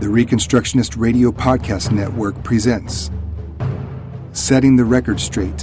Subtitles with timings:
[0.00, 3.10] The Reconstructionist Radio Podcast Network presents
[4.30, 5.62] Setting the Record Straight,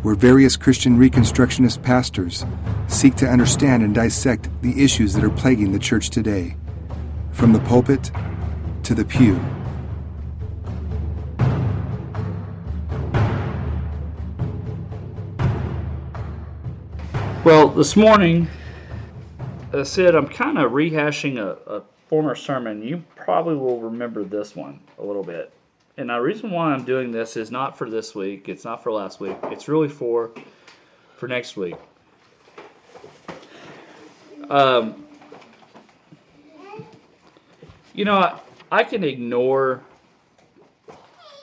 [0.00, 2.46] where various Christian Reconstructionist pastors
[2.88, 6.56] seek to understand and dissect the issues that are plaguing the church today,
[7.32, 8.10] from the pulpit
[8.84, 9.38] to the pew.
[17.44, 18.48] Well, this morning,
[19.74, 21.82] I said, I'm kind of rehashing a, a
[22.12, 22.82] former sermon.
[22.82, 25.50] You probably will remember this one a little bit.
[25.96, 28.50] And the reason why I'm doing this is not for this week.
[28.50, 29.34] It's not for last week.
[29.44, 30.30] It's really for
[31.16, 31.74] for next week.
[34.50, 35.06] Um,
[37.94, 39.82] you know, I, I can ignore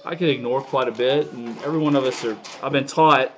[0.05, 2.38] I can ignore quite a bit, and every one of us are.
[2.61, 3.35] I've been taught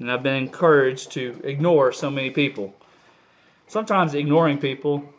[0.00, 2.74] and I've been encouraged to ignore so many people.
[3.68, 5.12] Sometimes ignoring people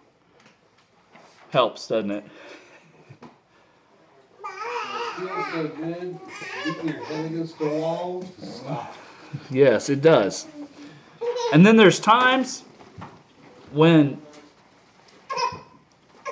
[1.49, 2.23] helps, doesn't it?
[9.49, 10.47] Yes, it does.
[11.53, 12.63] And then there's times
[13.71, 14.21] when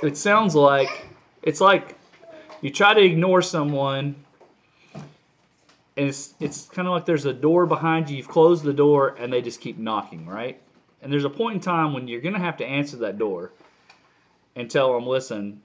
[0.03, 0.89] it sounds like
[1.41, 1.95] it's like
[2.61, 4.15] you try to ignore someone
[5.97, 8.17] and it's it's kind of like there's a door behind you.
[8.17, 10.61] You've closed the door, and they just keep knocking, right?
[11.01, 13.51] And there's a point in time when you're gonna have to answer that door
[14.55, 15.61] and tell them, listen,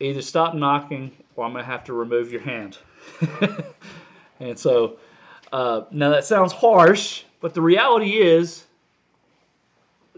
[0.00, 2.78] either stop knocking, or I'm gonna have to remove your hand.
[4.40, 4.98] and so,
[5.52, 8.64] uh, now that sounds harsh, but the reality is.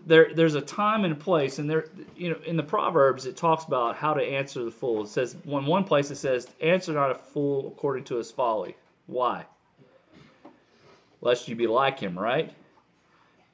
[0.07, 3.39] There, there's a time and a place, and there, you know, in the Proverbs it
[3.39, 5.05] talks about how to answer the fool.
[5.05, 8.77] It says, one one place it says, "Answer not a fool according to his folly."
[9.07, 9.47] Why?
[11.23, 12.53] Lest you be like him, right?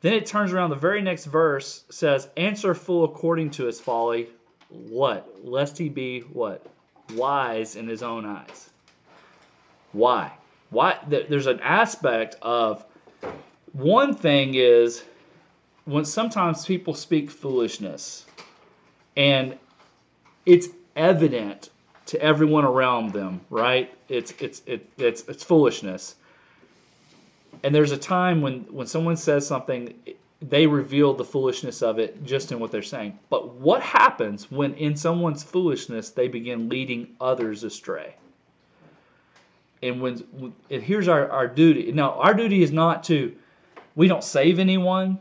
[0.03, 4.29] Then it turns around, the very next verse says, Answer fool according to his folly.
[4.69, 5.45] What?
[5.45, 6.65] Lest he be what?
[7.15, 8.71] Wise in his own eyes.
[9.93, 10.33] Why?
[10.71, 10.99] Why?
[11.09, 12.85] There's an aspect of
[13.73, 15.03] one thing is
[15.85, 18.25] when sometimes people speak foolishness
[19.17, 19.59] and
[20.47, 21.71] it's evident
[22.07, 23.93] to everyone around them, right?
[24.09, 26.15] It's it's it, it's it's foolishness.
[27.63, 29.95] And there's a time when when someone says something,
[30.41, 33.19] they reveal the foolishness of it just in what they're saying.
[33.29, 38.15] But what happens when in someone's foolishness they begin leading others astray?
[39.83, 40.25] And when
[40.71, 41.93] and here's our, our duty.
[41.93, 43.35] Now our duty is not to
[43.95, 45.19] we don't save anyone.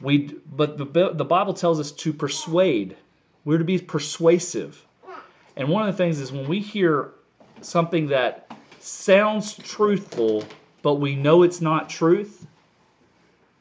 [0.00, 2.96] We but the the Bible tells us to persuade.
[3.44, 4.84] We're to be persuasive.
[5.56, 7.12] And one of the things is when we hear
[7.62, 10.44] something that sounds truthful,
[10.86, 12.46] but we know it's not truth,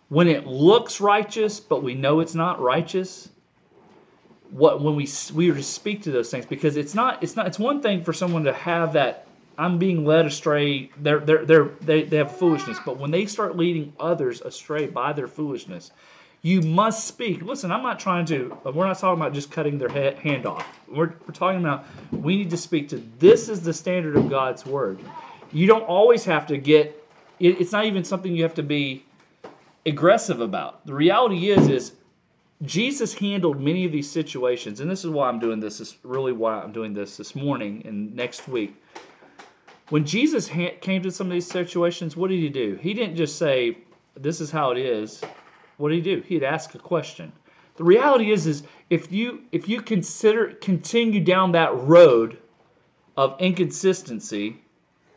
[0.09, 3.29] when it looks righteous, but we know it's not righteous,
[4.51, 7.47] what when we we are to speak to those things because it's not it's not
[7.47, 9.25] it's one thing for someone to have that
[9.57, 10.91] I'm being led astray.
[10.97, 12.77] They're, they're, they're, they, they have foolishness.
[12.85, 15.91] But when they start leading others astray by their foolishness,
[16.43, 17.41] you must speak.
[17.41, 20.45] Listen, I'm not trying to, uh, we're not talking about just cutting their head, hand
[20.45, 20.67] off.
[20.87, 24.65] We're, we're talking about we need to speak to this is the standard of God's
[24.65, 24.99] word.
[25.53, 27.01] You don't always have to get,
[27.40, 29.06] it, it's not even something you have to be
[29.85, 30.85] aggressive about.
[30.85, 31.91] The reality is, is
[32.63, 35.79] Jesus handled many of these situations, and this is why I'm doing this.
[35.79, 38.75] This is really why I'm doing this this morning and next week.
[39.90, 42.79] When Jesus ha- came to some of these situations, what did he do?
[42.81, 43.78] He didn't just say,
[44.16, 45.23] "This is how it is."
[45.78, 46.22] what did he do?
[46.22, 47.31] He'd ask a question.
[47.75, 52.38] The reality is, is if you if you consider continue down that road
[53.17, 54.62] of inconsistency,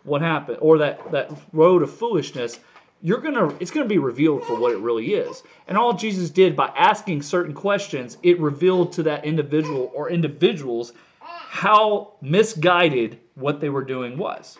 [0.08, 2.58] what happened, or that that road of foolishness,
[3.02, 5.42] you're gonna it's gonna be revealed for what it really is.
[5.66, 10.92] And all Jesus did by asking certain questions, it revealed to that individual or individuals
[11.20, 14.58] how misguided what they were doing was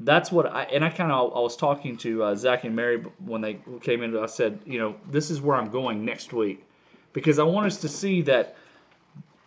[0.00, 3.04] that's what I and I kind of I was talking to uh, Zach and Mary
[3.24, 4.16] when they came in.
[4.16, 6.64] I said, you know, this is where I'm going next week
[7.12, 8.56] because I want us to see that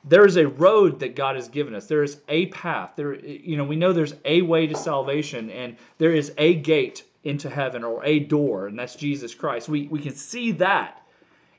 [0.03, 1.87] there is a road that God has given us.
[1.87, 2.91] There is a path.
[2.95, 7.03] There, you know, we know there's a way to salvation and there is a gate
[7.23, 9.69] into heaven or a door, and that's Jesus Christ.
[9.69, 11.01] We we can see that.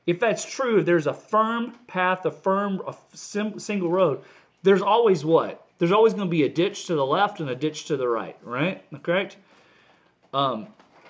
[0.05, 4.21] If that's true, if there's a firm path, a firm, a sim, single road,
[4.61, 7.55] there's always what there's always going to be a ditch to the left and a
[7.55, 8.83] ditch to the right, right?
[9.03, 9.37] Correct?
[10.33, 10.67] Um,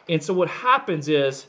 [0.10, 1.46] and so what happens is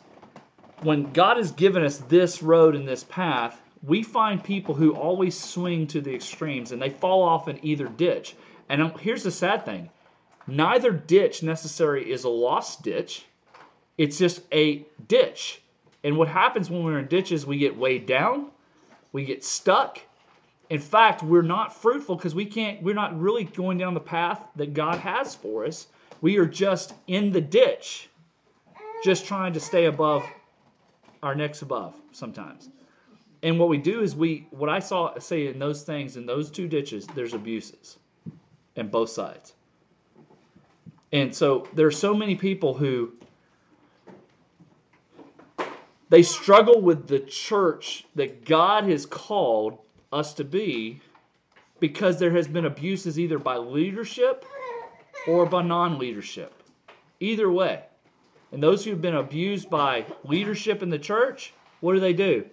[0.82, 5.38] when God has given us this road and this path, we find people who always
[5.38, 8.34] swing to the extremes and they fall off in either ditch.
[8.68, 9.90] And um, here's the sad thing
[10.46, 13.24] neither ditch necessarily is a lost ditch,
[13.98, 15.60] it's just a ditch.
[16.04, 18.50] And what happens when we're in ditches, we get weighed down,
[19.12, 20.00] we get stuck,
[20.68, 24.42] In fact, we're not fruitful because we can't, we're not really going down the path
[24.56, 25.86] that God has for us.
[26.20, 28.08] We are just in the ditch,
[29.04, 30.24] just trying to stay above
[31.22, 32.68] our necks above sometimes.
[33.42, 36.50] And what we do is we, what I saw say in those things, in those
[36.50, 37.98] two ditches, there's abuses
[38.76, 39.54] in both sides.
[41.12, 43.12] And so there are so many people who
[46.08, 49.78] they struggle with the church that God has called
[50.12, 51.00] us to be
[51.80, 54.44] because there has been abuses either by leadership
[55.26, 56.62] or by non-leadership.
[57.20, 57.82] Either way.
[58.52, 62.46] And those who've been abused by leadership in the church, what do they do?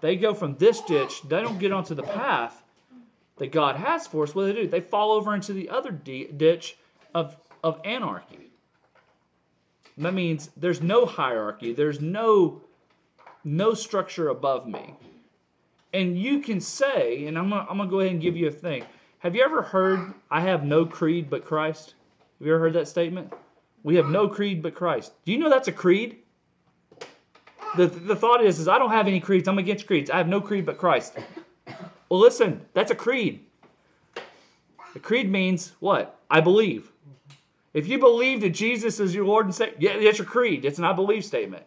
[0.00, 2.62] They go from this ditch, they don't get onto the path
[3.36, 4.34] that God has for us.
[4.34, 4.68] What do they do?
[4.68, 6.76] They fall over into the other ditch
[7.14, 8.50] of, of anarchy.
[9.98, 12.62] That means there's no hierarchy, there's no
[13.44, 14.94] no structure above me.
[15.92, 18.52] And you can say, and I'm gonna, I'm gonna go ahead and give you a
[18.52, 18.84] thing.
[19.18, 21.94] Have you ever heard, I have no creed but Christ?
[22.38, 23.32] Have you ever heard that statement?
[23.82, 25.12] We have no creed but Christ.
[25.24, 26.18] Do you know that's a creed?
[27.76, 29.48] The, the thought is, is I don't have any creeds.
[29.48, 30.10] I'm against creeds.
[30.10, 31.16] I have no creed but Christ.
[32.08, 33.44] Well, listen, that's a creed.
[34.94, 36.18] A creed means what?
[36.30, 36.90] I believe.
[37.72, 40.64] If you believe that Jesus is your Lord and Savior, yeah, that's your creed.
[40.64, 41.64] It's an I believe statement.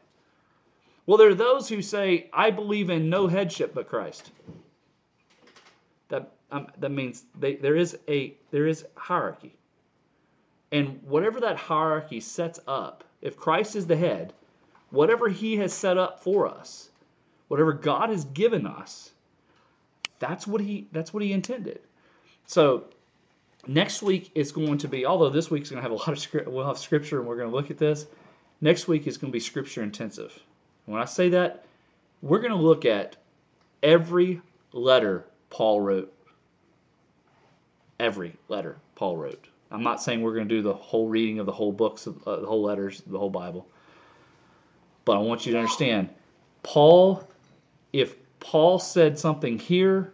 [1.06, 4.32] Well, there are those who say, I believe in no headship but Christ.
[6.10, 9.56] That, um, that means they, there is a there is hierarchy.
[10.72, 14.34] And whatever that hierarchy sets up, if Christ is the head,
[14.94, 16.90] whatever he has set up for us,
[17.48, 19.12] whatever God has given us,
[20.20, 21.80] that's what he that's what he intended.
[22.46, 22.86] So
[23.66, 26.20] next week is going to be, although this week's going to have a lot of
[26.20, 28.06] script, we'll have scripture and we're going to look at this.
[28.62, 30.38] Next week is going to be scripture intensive.
[30.86, 31.66] When I say that,
[32.22, 33.16] we're going to look at
[33.82, 34.42] every
[34.74, 36.14] letter Paul wrote.
[38.00, 39.48] Every letter Paul wrote.
[39.72, 42.22] I'm not saying we're going to do the whole reading of the whole books, of,
[42.28, 43.68] uh, the whole letters, the whole Bible.
[45.06, 46.10] But I want you to understand,
[46.64, 47.28] Paul,
[47.92, 50.14] if Paul said something here,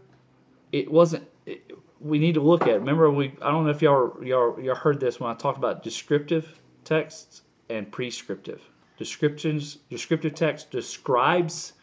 [0.71, 1.27] it wasn't.
[1.45, 2.69] It, we need to look at.
[2.69, 2.80] It.
[2.80, 3.33] Remember, we.
[3.41, 7.41] I don't know if y'all, y'all y'all heard this when I talked about descriptive texts
[7.69, 8.62] and prescriptive.
[8.97, 11.74] Descriptions, descriptive text describes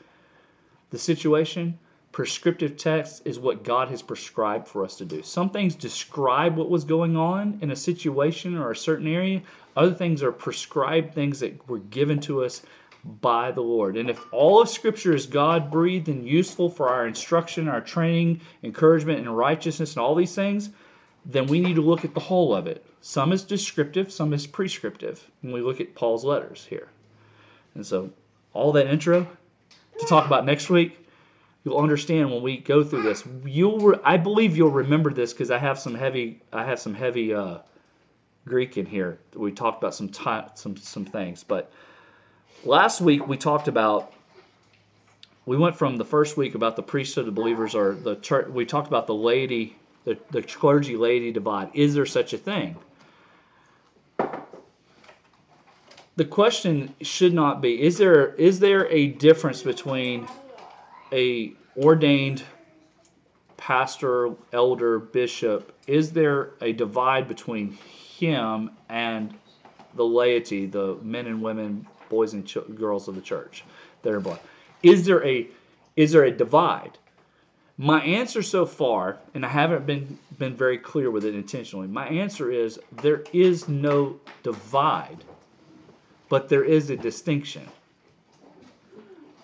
[0.90, 1.78] the situation.
[2.12, 5.22] Prescriptive text is what God has prescribed for us to do.
[5.22, 9.42] Some things describe what was going on in a situation or a certain area.
[9.76, 12.62] Other things are prescribed things that were given to us
[13.06, 13.96] by the Lord.
[13.96, 18.40] And if all of Scripture is God breathed and useful for our instruction, our training,
[18.62, 20.70] encouragement, and righteousness, and all these things,
[21.24, 22.84] then we need to look at the whole of it.
[23.00, 25.24] Some is descriptive, some is prescriptive.
[25.40, 26.88] When we look at Paul's letters here.
[27.74, 28.10] And so,
[28.52, 29.26] all that intro
[29.98, 30.98] to talk about next week,
[31.64, 33.22] you'll understand when we go through this.
[33.44, 36.94] You'll, re- I believe you'll remember this because I have some heavy, I have some
[36.94, 37.58] heavy uh,
[38.46, 39.18] Greek in here.
[39.34, 41.70] We talked about some t- some some things, but
[42.64, 44.12] last week we talked about.
[45.44, 48.48] We went from the first week about the priesthood of believers, or the church.
[48.48, 51.70] We talked about the laity, the, the clergy laity divide.
[51.72, 52.76] Is there such a thing?
[56.16, 60.26] the question should not be is there is there a difference between
[61.12, 62.42] a ordained
[63.56, 69.34] pastor elder bishop is there a divide between him and
[69.94, 73.64] the laity the men and women boys and ch- girls of the church
[74.02, 74.40] that are blind
[74.82, 75.46] is there a
[75.96, 76.98] is there a divide
[77.78, 82.06] my answer so far and i haven't been been very clear with it intentionally my
[82.08, 85.24] answer is there is no divide
[86.28, 87.66] but there is a distinction.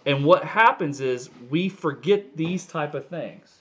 [0.05, 3.61] And what happens is we forget these type of things.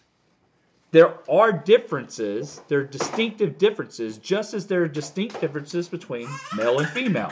[0.91, 6.27] There are differences, there are distinctive differences, just as there are distinct differences between
[6.57, 7.31] male and female.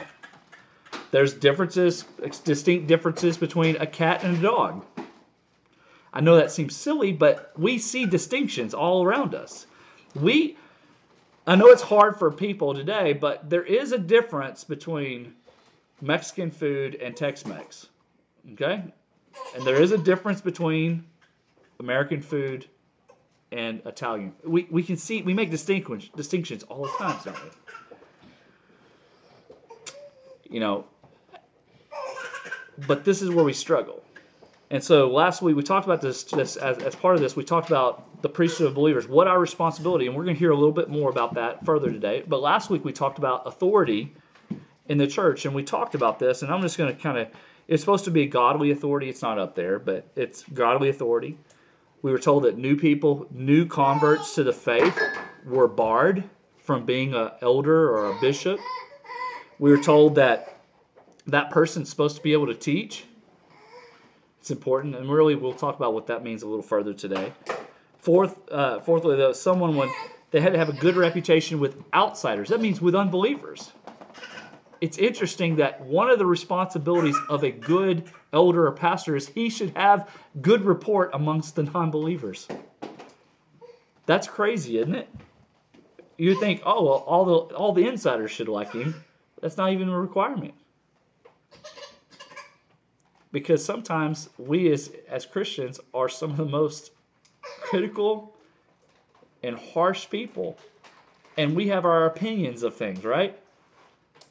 [1.11, 2.05] There's differences,
[2.43, 4.85] distinct differences between a cat and a dog.
[6.13, 9.65] I know that seems silly, but we see distinctions all around us.
[10.15, 10.57] We
[11.49, 15.33] I know it's hard for people today, but there is a difference between
[15.99, 17.87] Mexican food and Tex-Mex.
[18.53, 18.83] Okay?
[19.55, 21.05] And there is a difference between
[21.79, 22.67] American food
[23.51, 24.33] and Italian.
[24.43, 27.49] We, we can see, we make distinct, distinctions all the time, don't we?
[30.51, 30.85] You know,
[32.88, 34.03] but this is where we struggle.
[34.71, 37.43] And so last week we talked about this, this as, as part of this, we
[37.43, 40.55] talked about the priesthood of believers, what our responsibility, and we're going to hear a
[40.55, 42.24] little bit more about that further today.
[42.27, 44.13] But last week we talked about authority
[44.88, 47.27] in the church, and we talked about this, and I'm just going to kind of.
[47.67, 49.09] It's supposed to be godly authority.
[49.09, 51.38] It's not up there, but it's godly authority.
[52.01, 55.00] We were told that new people, new converts to the faith,
[55.45, 56.24] were barred
[56.57, 58.59] from being an elder or a bishop.
[59.59, 60.58] We were told that
[61.27, 63.05] that person's supposed to be able to teach.
[64.39, 67.33] It's important, and really we'll talk about what that means a little further today.
[67.99, 69.89] Fourth, uh, fourthly, though, someone would
[70.31, 72.49] they had to have a good reputation with outsiders.
[72.49, 73.71] That means with unbelievers.
[74.79, 79.49] It's interesting that one of the responsibilities of a good elder or pastor is he
[79.49, 80.09] should have
[80.39, 82.47] good report amongst the non-believers.
[84.05, 85.09] That's crazy, isn't it?
[86.17, 88.95] You think, oh well, all the all the insiders should like him.
[89.41, 90.53] That's not even a requirement
[93.31, 96.91] because sometimes we as as Christians are some of the most
[97.62, 98.36] critical
[99.43, 100.57] and harsh people
[101.38, 103.38] and we have our opinions of things right?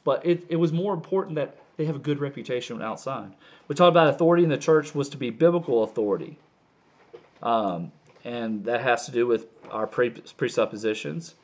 [0.03, 3.31] But it, it was more important that they have a good reputation outside.
[3.67, 6.37] We talked about authority in the church was to be biblical authority.
[7.41, 7.91] Um,
[8.25, 11.35] and that has to do with our pre- presuppositions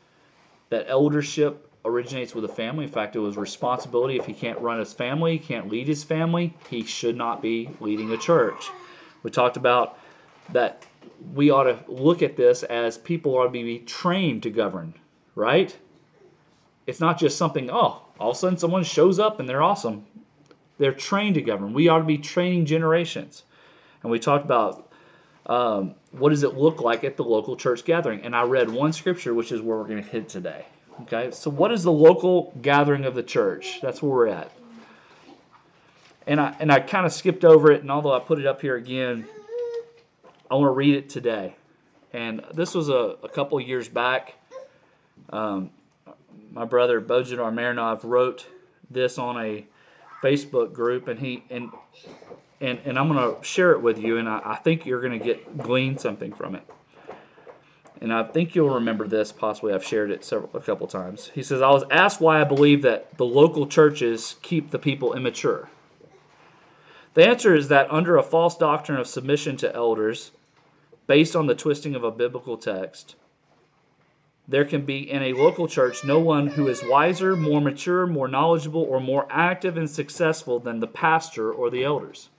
[0.69, 2.83] that eldership originates with a family.
[2.83, 4.17] In fact, it was responsibility.
[4.17, 7.69] If he can't run his family, he can't lead his family, he should not be
[7.79, 8.69] leading a church.
[9.23, 9.97] We talked about
[10.51, 10.85] that
[11.33, 14.93] we ought to look at this as people ought to be trained to govern,
[15.35, 15.75] right?
[16.87, 20.05] It's not just something, oh, all of a sudden someone shows up and they're awesome.
[20.77, 21.73] They're trained to govern.
[21.73, 23.43] We ought to be training generations.
[24.03, 24.91] And we talked about
[25.45, 28.21] um, what does it look like at the local church gathering.
[28.21, 30.65] And I read one scripture, which is where we're going to hit today.
[31.03, 33.79] Okay, so what is the local gathering of the church?
[33.81, 34.49] That's where we're at.
[36.25, 38.61] And I and I kind of skipped over it, and although I put it up
[38.61, 39.27] here again,
[40.49, 41.55] I want to read it today.
[42.13, 44.35] And this was a, a couple years back.
[45.29, 45.69] Um,
[46.51, 48.47] my brother Bojidar Marinov wrote
[48.89, 49.65] this on a
[50.23, 51.71] Facebook group, and he and
[52.61, 55.19] and, and I'm going to share it with you, and I, I think you're going
[55.19, 56.63] to get glean something from it
[58.01, 59.31] and I think you'll remember this.
[59.31, 61.31] Possibly, I've shared it several a couple times.
[61.33, 65.13] He says, "I was asked why I believe that the local churches keep the people
[65.13, 65.69] immature.
[67.13, 70.31] The answer is that under a false doctrine of submission to elders,
[71.07, 73.15] based on the twisting of a biblical text,
[74.47, 78.27] there can be in a local church no one who is wiser, more mature, more
[78.27, 82.29] knowledgeable, or more active and successful than the pastor or the elders."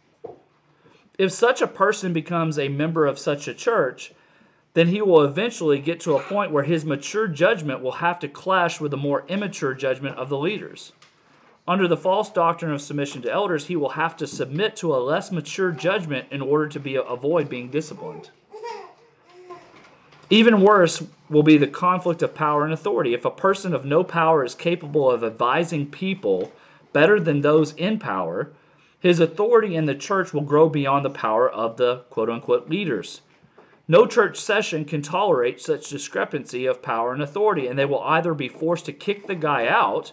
[1.19, 4.13] If such a person becomes a member of such a church,
[4.77, 8.29] then he will eventually get to a point where his mature judgment will have to
[8.29, 10.93] clash with the more immature judgment of the leaders.
[11.67, 14.99] Under the false doctrine of submission to elders, he will have to submit to a
[14.99, 18.29] less mature judgment in order to be, avoid being disciplined.
[20.29, 23.15] Even worse will be the conflict of power and authority.
[23.15, 26.53] If a person of no power is capable of advising people
[26.93, 28.51] better than those in power,
[29.01, 33.23] his authority in the church will grow beyond the power of the quote unquote leaders.
[33.89, 38.35] No church session can tolerate such discrepancy of power and authority, and they will either
[38.35, 40.13] be forced to kick the guy out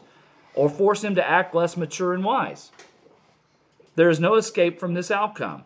[0.53, 2.71] or force him to act less mature and wise.
[3.95, 5.63] There is no escape from this outcome.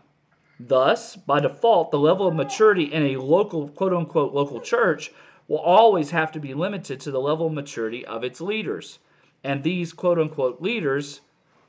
[0.57, 5.11] Thus, by default, the level of maturity in a local, quote unquote, local church
[5.49, 8.99] will always have to be limited to the level of maturity of its leaders.
[9.43, 11.19] And these, quote unquote, leaders,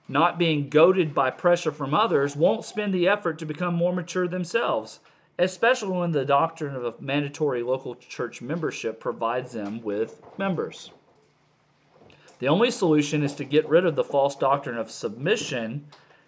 [0.06, 4.28] not being goaded by pressure from others, won't spend the effort to become more mature
[4.28, 5.00] themselves
[5.38, 10.90] especially when the doctrine of mandatory local church membership provides them with members.
[12.40, 15.86] The only solution is to get rid of the false doctrine of submission,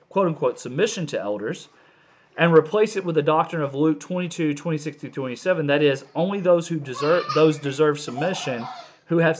[0.08, 1.68] quote unquote, submission to elders,
[2.36, 5.66] and replace it with the doctrine of Luke 22, 26 through 27.
[5.66, 8.66] That is, only those who deserve those deserve submission
[9.06, 9.38] who have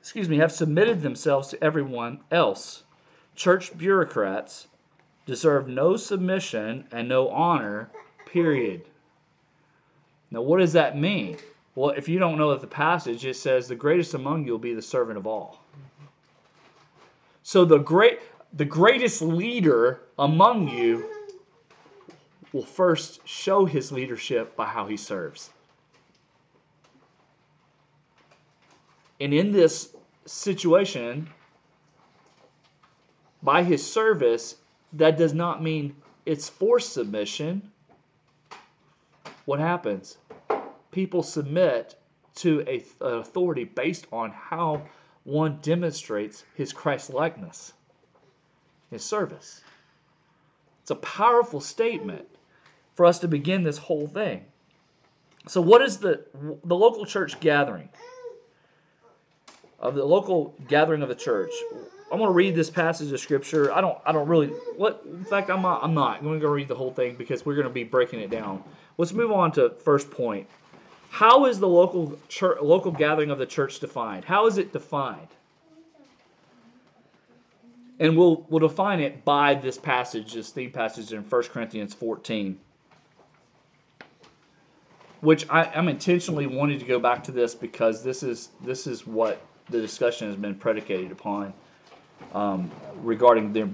[0.00, 2.84] excuse me have submitted themselves to everyone else.
[3.34, 4.68] Church bureaucrats
[5.26, 7.90] deserve no submission and no honor,
[8.26, 8.82] period.
[10.32, 11.36] Now, what does that mean?
[11.74, 14.58] Well, if you don't know that the passage, it says, "The greatest among you will
[14.58, 15.62] be the servant of all."
[17.42, 18.20] So the great,
[18.54, 21.06] the greatest leader among you
[22.52, 25.50] will first show his leadership by how he serves.
[29.20, 31.28] And in this situation,
[33.42, 34.56] by his service,
[34.94, 37.70] that does not mean it's forced submission.
[39.44, 40.18] What happens?
[40.92, 41.96] People submit
[42.36, 44.82] to a, an authority based on how
[45.24, 47.72] one demonstrates his Christ likeness,
[48.90, 49.60] his service.
[50.82, 52.28] It's a powerful statement
[52.94, 54.44] for us to begin this whole thing.
[55.48, 56.24] So, what is the
[56.64, 57.88] the local church gathering?
[59.82, 61.50] of the local gathering of the church.
[62.10, 63.72] I'm going to read this passage of scripture.
[63.72, 66.50] I don't I don't really what in fact I'm not I'm not going to go
[66.52, 68.62] read the whole thing because we're going to be breaking it down.
[68.96, 70.46] Let's move on to first point.
[71.12, 74.24] How is the local church, local gathering of the church defined?
[74.24, 75.28] How is it defined?
[77.98, 82.58] And we'll we'll define it by this passage, this theme passage in 1 Corinthians 14.
[85.20, 89.06] Which I, I'm intentionally wanting to go back to this because this is this is
[89.06, 89.38] what
[89.68, 91.52] the discussion has been predicated upon
[92.32, 92.70] um,
[93.02, 93.68] regarding their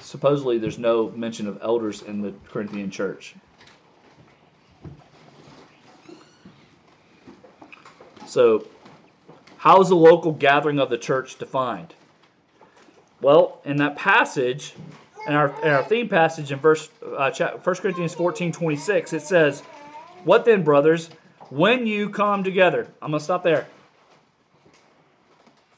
[0.00, 3.34] supposedly there's no mention of elders in the Corinthian church.
[8.28, 8.66] So,
[9.56, 11.94] how is the local gathering of the church defined?
[13.22, 14.74] Well, in that passage,
[15.26, 19.62] in our, in our theme passage in verse uh, 1 Corinthians 14 26, it says,
[20.24, 21.08] What then, brothers,
[21.48, 22.86] when you come together?
[23.00, 23.66] I'm going to stop there.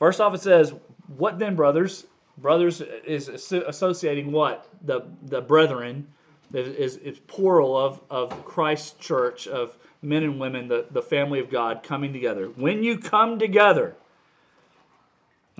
[0.01, 0.75] First off, it says,
[1.17, 2.05] What then, brothers?
[2.37, 4.69] Brothers is associating what?
[4.83, 6.09] The, the brethren
[6.53, 11.51] is, is plural of, of Christ's church, of men and women, the, the family of
[11.51, 12.47] God coming together.
[12.47, 13.95] When you come together,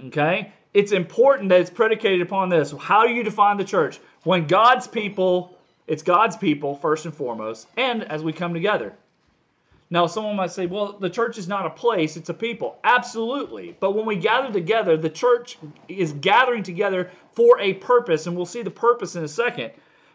[0.05, 2.73] okay, it's important that it's predicated upon this.
[2.73, 3.99] How do you define the church?
[4.23, 8.95] When God's people, it's God's people first and foremost, and as we come together.
[9.93, 12.79] Now, someone might say, well, the church is not a place, it's a people.
[12.85, 13.77] Absolutely.
[13.81, 18.47] But when we gather together, the church is gathering together for a purpose, and we'll
[18.47, 19.73] see the purpose in a second.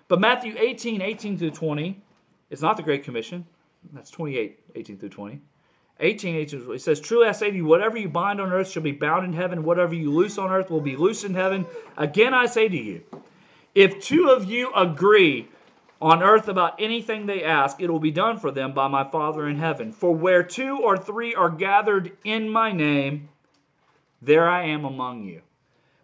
[0.07, 2.01] But Matthew 18, 18 through 20,
[2.49, 3.45] is not the Great Commission.
[3.93, 5.41] That's 28, 18 through 20.
[5.99, 8.83] 18, 18, it says, Truly I say to you, whatever you bind on earth shall
[8.83, 11.65] be bound in heaven, whatever you loose on earth will be loose in heaven.
[11.97, 13.03] Again I say to you,
[13.73, 15.47] if two of you agree
[16.01, 19.47] on earth about anything they ask, it will be done for them by my Father
[19.47, 19.93] in heaven.
[19.93, 23.29] For where two or three are gathered in my name,
[24.21, 25.41] there I am among you.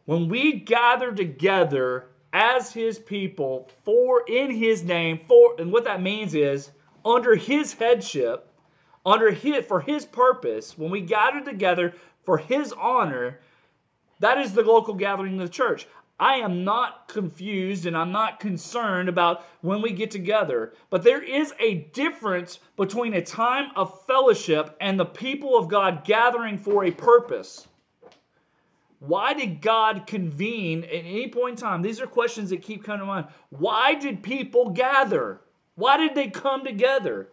[0.06, 6.02] When we gather together as his people for in his name, for and what that
[6.02, 6.72] means is
[7.06, 8.48] under his headship,
[9.06, 13.40] under his for his purpose, when we gather together for his honor,
[14.20, 15.88] that is the local gathering of the church.
[16.20, 21.24] I am not confused and I'm not concerned about when we get together, but there
[21.24, 26.86] is a difference between a time of fellowship and the people of God gathering for
[26.86, 27.68] a purpose.
[29.00, 31.82] Why did God convene at any point in time?
[31.82, 33.28] These are questions that keep coming to mind.
[33.50, 35.42] Why did people gather?
[35.82, 37.28] Why did they come together?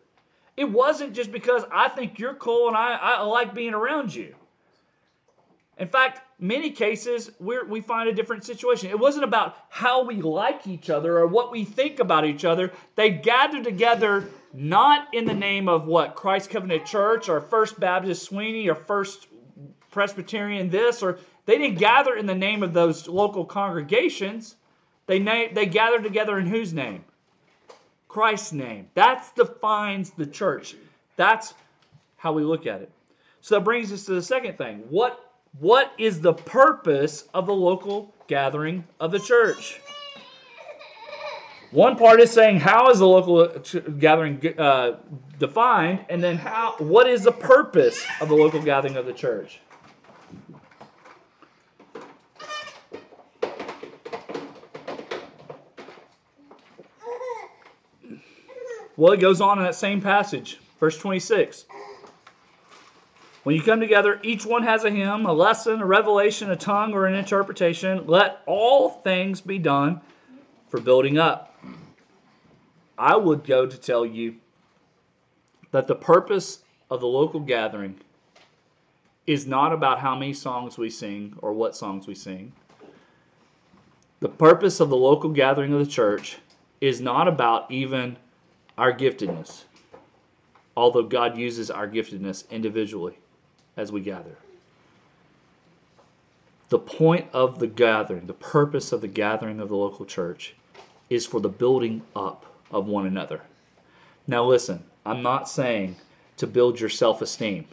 [0.57, 4.35] It wasn't just because I think you're cool and I, I like being around you.
[5.77, 8.89] In fact, many cases we find a different situation.
[8.89, 12.73] It wasn't about how we like each other or what we think about each other.
[12.97, 18.23] They gathered together not in the name of what Christ Covenant Church or First Baptist
[18.23, 19.27] Sweeney or First
[19.91, 24.57] Presbyterian this or they didn't gather in the name of those local congregations.
[25.07, 27.05] They na- they gathered together in whose name?
[28.09, 28.88] Christ's name.
[28.94, 30.75] That defines the church.
[31.16, 31.55] That's
[32.16, 32.90] how we look at it.
[33.40, 34.85] So that brings us to the second thing.
[34.88, 35.25] What
[35.61, 39.81] what is the purpose of the local gathering of the church?
[41.71, 44.97] One part is saying how is the local uh, gathering uh,
[45.38, 49.61] defined, and then how what is the purpose of the local gathering of the church?
[58.99, 61.67] Well, it goes on in that same passage, verse 26.
[63.45, 66.93] When you come together, each one has a hymn, a lesson, a revelation, a tongue,
[66.93, 68.09] or an interpretation.
[68.09, 70.01] Let all things be done
[70.69, 71.57] for building up.
[72.99, 74.35] I would go to tell you
[75.71, 78.01] that the purpose of the local gathering
[79.29, 82.53] is not about how many songs we sing or what songs we sing.
[84.19, 86.39] The purpose of the local gathering of the church
[86.81, 88.17] is not about even
[88.79, 89.64] our giftedness,
[90.77, 93.19] although God uses our giftedness individually
[93.77, 94.37] as we gather.
[96.69, 100.55] The point of the gathering, the purpose of the gathering of the local church,
[101.11, 103.41] is for the building up of one another.
[104.27, 105.97] Now, listen, I'm not saying
[106.37, 107.67] to build your self esteem.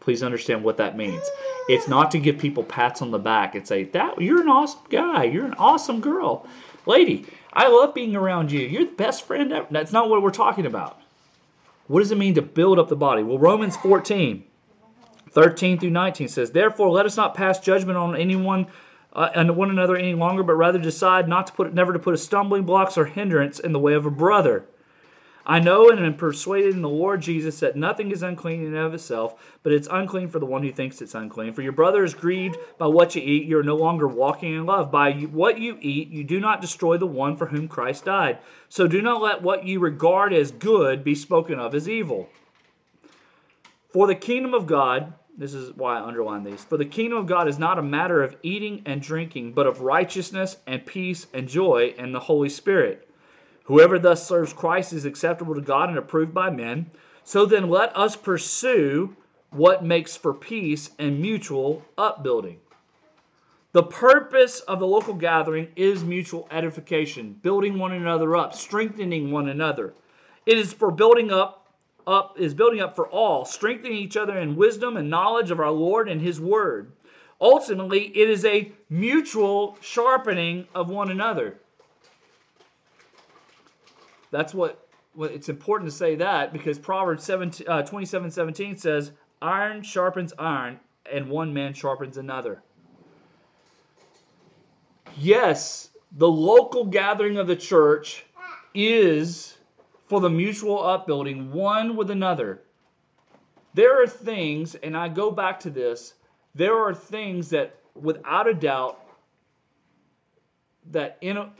[0.00, 1.22] Please understand what that means.
[1.68, 4.80] It's not to give people pats on the back and say, that you're an awesome
[4.90, 6.46] guy, you're an awesome girl.
[6.86, 8.60] Lady, I love being around you.
[8.60, 9.66] You're the best friend ever.
[9.70, 11.00] That's not what we're talking about.
[11.86, 13.22] What does it mean to build up the body?
[13.22, 14.44] Well, Romans 14
[15.30, 18.66] 13 through 19 says, Therefore, let us not pass judgment on anyone
[19.14, 22.14] uh, and one another any longer, but rather decide not to put never to put
[22.14, 24.64] a stumbling blocks or hindrance in the way of a brother.
[25.44, 28.76] I know and am persuaded in the Lord Jesus that nothing is unclean in and
[28.76, 31.52] of itself, but it's unclean for the one who thinks it's unclean.
[31.52, 34.66] For your brother is grieved by what you eat, you are no longer walking in
[34.66, 34.92] love.
[34.92, 38.38] By what you eat, you do not destroy the one for whom Christ died.
[38.68, 42.28] So do not let what you regard as good be spoken of as evil.
[43.88, 46.62] For the kingdom of God, this is why I underline these.
[46.62, 49.80] For the kingdom of God is not a matter of eating and drinking, but of
[49.80, 53.08] righteousness and peace and joy in the Holy Spirit.
[53.72, 56.90] Whoever thus serves Christ is acceptable to God and approved by men.
[57.24, 59.16] So then let us pursue
[59.48, 62.60] what makes for peace and mutual upbuilding.
[63.72, 69.48] The purpose of the local gathering is mutual edification, building one another up, strengthening one
[69.48, 69.94] another.
[70.44, 71.72] It is for building up
[72.06, 75.70] up is building up for all, strengthening each other in wisdom and knowledge of our
[75.70, 76.92] Lord and his word.
[77.40, 81.58] Ultimately, it is a mutual sharpening of one another.
[84.32, 89.12] That's what, what it's important to say that because Proverbs 17, uh, 27 17 says,
[89.40, 92.62] Iron sharpens iron, and one man sharpens another.
[95.16, 98.24] Yes, the local gathering of the church
[98.74, 99.56] is
[100.06, 102.62] for the mutual upbuilding one with another.
[103.74, 106.14] There are things, and I go back to this,
[106.54, 109.00] there are things that without a doubt
[110.90, 111.50] that in a,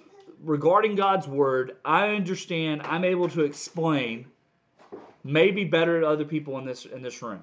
[0.43, 4.27] regarding God's word, I understand, I'm able to explain
[5.25, 7.43] maybe better to other people in this in this room.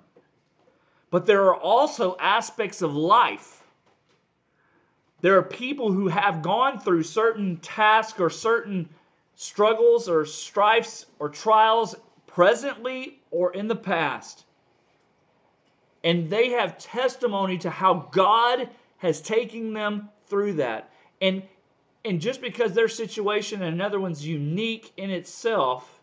[1.12, 3.64] But there are also aspects of life.
[5.22, 8.88] There are people who have gone through certain tasks or certain
[9.36, 11.96] struggles or strifes or trials
[12.28, 14.46] presently or in the past.
[16.04, 20.90] And they have testimony to how God has taken them through that.
[21.22, 21.44] And
[22.06, 26.00] and just because their situation and another one's unique in itself,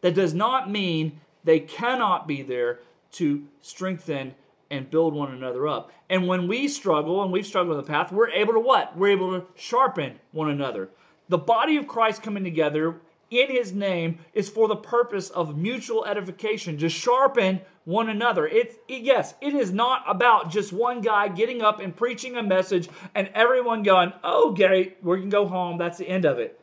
[0.00, 2.80] that does not mean they cannot be there
[3.12, 4.34] to strengthen
[4.70, 5.92] and build one another up.
[6.08, 8.96] And when we struggle, and we've struggled in the past, we're able to what?
[8.96, 10.88] We're able to sharpen one another.
[11.28, 12.96] The body of Christ coming together
[13.30, 18.46] in his name is for the purpose of mutual edification, to sharpen one another.
[18.46, 22.42] It's it, yes, it is not about just one guy getting up and preaching a
[22.42, 25.78] message and everyone going, "Oh, Gary, we can go home.
[25.78, 26.60] That's the end of it."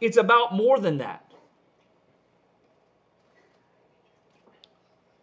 [0.00, 1.22] It's about more than that.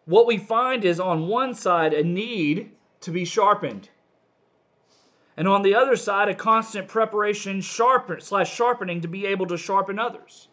[0.06, 3.90] What we find is on one side a need to be sharpened.
[5.36, 9.58] And on the other side, a constant preparation sharpen, slash sharpening to be able to
[9.58, 10.48] sharpen others.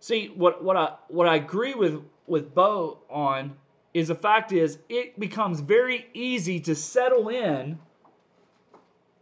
[0.00, 3.56] See, what, what I what I agree with with Bo on
[3.92, 7.78] is the fact is it becomes very easy to settle in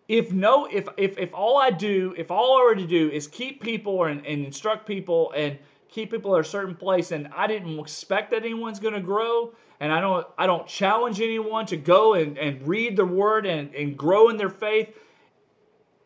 [0.08, 3.26] if no if if, if all I do, if all I were to do is
[3.26, 7.46] keep people and, and instruct people and keep people at a certain place and I
[7.46, 12.14] didn't expect that anyone's gonna grow, and I don't I don't challenge anyone to go
[12.14, 14.96] and, and read the word and, and grow in their faith.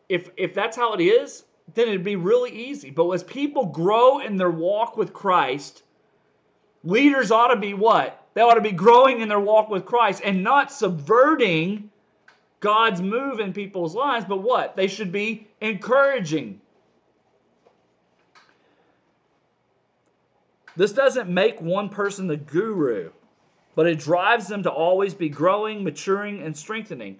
[0.09, 2.89] If if that's how it is, then it'd be really easy.
[2.89, 5.83] But as people grow in their walk with Christ,
[6.83, 8.17] leaders ought to be what?
[8.33, 11.89] They ought to be growing in their walk with Christ and not subverting
[12.59, 14.75] God's move in people's lives, but what?
[14.75, 16.61] They should be encouraging.
[20.77, 23.11] This doesn't make one person the guru
[23.75, 27.17] but it drives them to always be growing, maturing, and strengthening.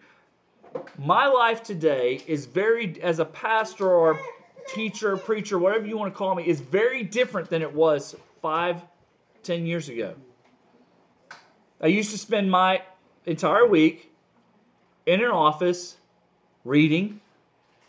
[0.98, 4.20] My life today is very, as a pastor or
[4.68, 8.82] teacher, preacher, whatever you want to call me, is very different than it was five,
[9.44, 10.14] ten years ago.
[11.82, 12.82] I used to spend my
[13.26, 14.12] entire week
[15.06, 15.98] in an office
[16.64, 17.20] reading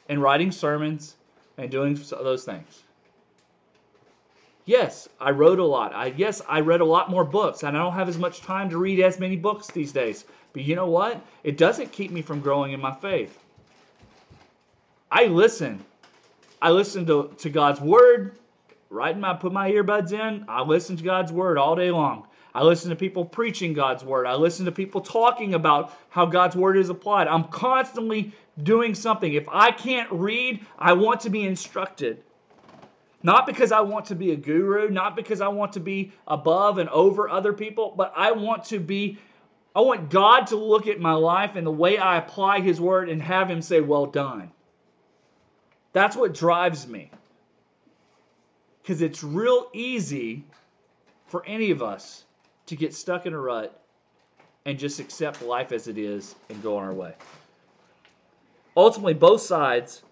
[0.09, 1.15] and writing sermons
[1.59, 2.83] and doing those things.
[4.65, 5.93] Yes, I wrote a lot.
[5.93, 8.71] I yes, I read a lot more books, and I don't have as much time
[8.71, 10.25] to read as many books these days.
[10.53, 11.21] But you know what?
[11.43, 13.37] It doesn't keep me from growing in my faith.
[15.11, 15.85] I listen.
[16.61, 18.37] I listen to, to God's word.
[18.89, 20.45] Right in my put my earbuds in.
[20.49, 22.27] I listen to God's word all day long.
[22.55, 24.27] I listen to people preaching God's word.
[24.27, 27.27] I listen to people talking about how God's word is applied.
[27.27, 29.33] I'm constantly doing something.
[29.33, 32.23] If I can't read, I want to be instructed.
[33.23, 36.79] Not because I want to be a guru, not because I want to be above
[36.79, 39.19] and over other people, but I want to be,
[39.75, 43.09] I want God to look at my life and the way I apply His word
[43.09, 44.51] and have Him say, Well done.
[45.93, 47.11] That's what drives me.
[48.83, 50.45] Because it's real easy
[51.27, 52.25] for any of us
[52.67, 53.79] to get stuck in a rut
[54.65, 57.15] and just accept life as it is and go on our way.
[58.77, 60.03] Ultimately, both sides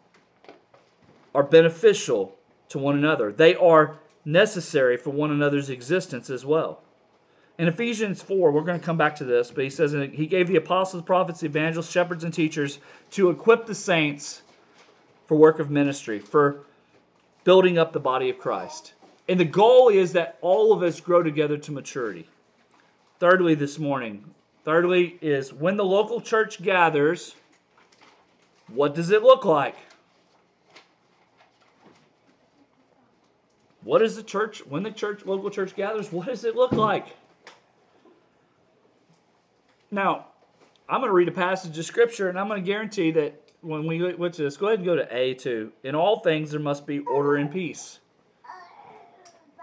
[1.34, 2.36] are beneficial
[2.70, 3.30] to one another.
[3.30, 6.82] They are necessary for one another's existence as well.
[7.58, 10.48] In Ephesians 4, we're going to come back to this, but he says he gave
[10.48, 12.78] the apostles, prophets, evangelists, shepherds, and teachers
[13.10, 14.42] to equip the saints
[15.26, 16.64] for work of ministry, for
[17.44, 18.94] building up the body of Christ.
[19.28, 22.26] And the goal is that all of us grow together to maturity.
[23.18, 24.24] Thirdly, this morning,
[24.64, 27.34] thirdly, is when the local church gathers,
[28.68, 29.76] what does it look like?
[33.82, 37.06] What is the church, when the church, local church gathers, what does it look like?
[39.90, 40.26] Now,
[40.88, 43.86] I'm going to read a passage of scripture and I'm going to guarantee that when
[43.86, 45.70] we went to this, go ahead and go to A2.
[45.84, 47.98] In all things, there must be order and peace.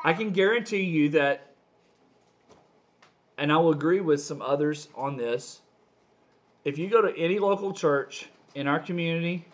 [0.03, 1.53] I can guarantee you that,
[3.37, 5.59] and I will agree with some others on this.
[6.63, 9.45] If you go to any local church in our community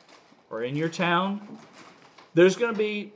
[0.50, 1.58] or in your town,
[2.34, 3.14] there's going to be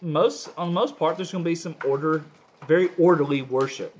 [0.00, 2.24] most, on the most part, there's going to be some order,
[2.66, 3.96] very orderly worship.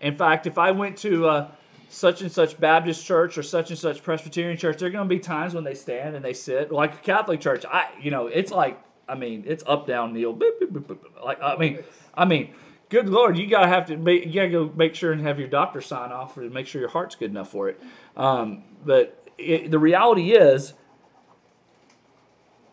[0.00, 1.50] In fact, if I went to uh,
[1.88, 5.14] such and such Baptist church or such and such Presbyterian church, there are going to
[5.14, 7.64] be times when they stand and they sit like a Catholic church.
[7.64, 11.40] I, you know, it's like, I mean, it's up, down, kneel, beep, beep, beep, like,
[11.42, 11.80] I mean,
[12.14, 12.54] I mean,
[12.88, 15.48] good Lord, you gotta have to, make, you gotta go make sure and have your
[15.48, 17.80] doctor sign off to make sure your heart's good enough for it.
[18.16, 20.74] Um, but it, the reality is,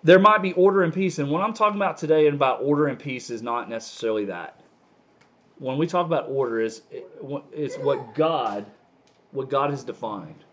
[0.03, 2.87] there might be order and peace, and what I'm talking about today and about order
[2.87, 4.59] and peace is not necessarily that.
[5.57, 6.81] When we talk about order, is
[7.51, 8.65] is what God
[9.31, 10.43] what God has defined.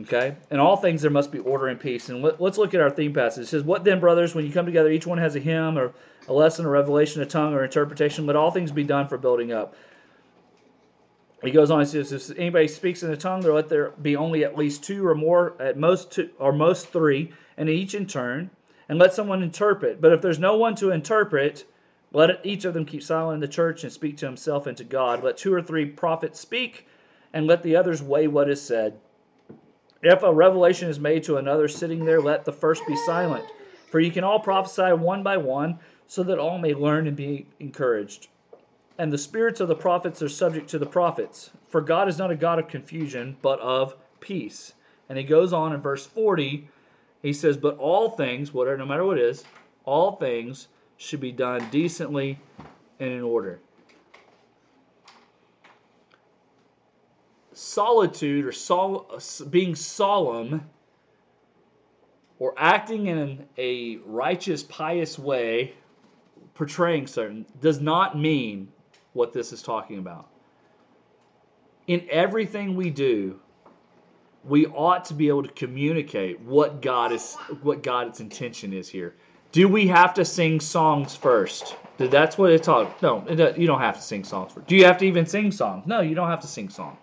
[0.00, 0.36] Okay?
[0.50, 2.08] In all things there must be order and peace.
[2.08, 3.44] And let, us look at our theme passage.
[3.44, 5.92] It says, What then, brothers, when you come together, each one has a hymn or
[6.28, 9.52] a lesson, a revelation, a tongue, or interpretation, let all things be done for building
[9.52, 9.74] up.
[11.42, 14.44] He goes on, and says, If anybody speaks in a tongue, let there be only
[14.44, 18.50] at least two or more, at most two, or most three, and each in turn,
[18.88, 20.00] and let someone interpret.
[20.00, 21.64] But if there's no one to interpret,
[22.12, 24.84] let each of them keep silent in the church and speak to himself and to
[24.84, 25.24] God.
[25.24, 26.86] Let two or three prophets speak,
[27.32, 29.00] and let the others weigh what is said.
[30.00, 33.44] If a revelation is made to another sitting there, let the first be silent.
[33.90, 37.46] For you can all prophesy one by one, so that all may learn and be
[37.58, 38.28] encouraged.
[38.98, 41.50] And the spirits of the prophets are subject to the prophets.
[41.68, 44.72] For God is not a God of confusion, but of peace.
[45.08, 46.68] And he goes on in verse 40,
[47.22, 49.46] he says, But all things, whatever, no matter what it is,
[49.84, 52.44] all things should be done decently
[53.00, 53.62] and in order.
[57.54, 60.70] Solitude or sol- being solemn
[62.38, 65.74] or acting in a righteous, pious way,
[66.54, 68.71] portraying certain, does not mean
[69.12, 70.28] what this is talking about.
[71.86, 73.40] In everything we do,
[74.44, 79.14] we ought to be able to communicate what God is what God's intention is here.
[79.52, 81.76] Do we have to sing songs first?
[81.98, 82.92] That's what it's all.
[83.02, 84.66] No, you don't have to sing songs first.
[84.66, 85.86] Do you have to even sing songs?
[85.86, 86.98] No, you don't have to sing songs.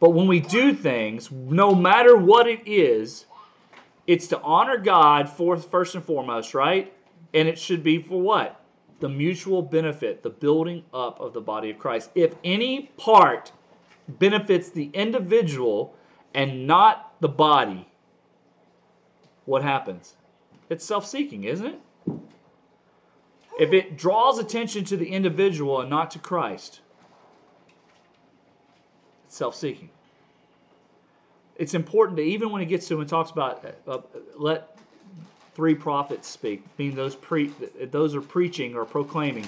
[0.00, 3.26] But when we do things, no matter what it is,
[4.06, 6.92] it's to honor God first and foremost, right?
[7.32, 8.60] And it should be for what?
[9.00, 12.10] The mutual benefit, the building up of the body of Christ.
[12.14, 13.52] If any part
[14.08, 15.94] benefits the individual
[16.34, 17.88] and not the body,
[19.44, 20.14] what happens?
[20.70, 21.80] It's self seeking, isn't it?
[23.58, 26.80] If it draws attention to the individual and not to Christ,
[29.26, 29.90] it's self seeking.
[31.56, 33.98] It's important that even when it gets to and talks about uh,
[34.36, 34.73] let
[35.54, 37.52] three prophets speak, meaning those, pre,
[37.90, 39.46] those are preaching or proclaiming.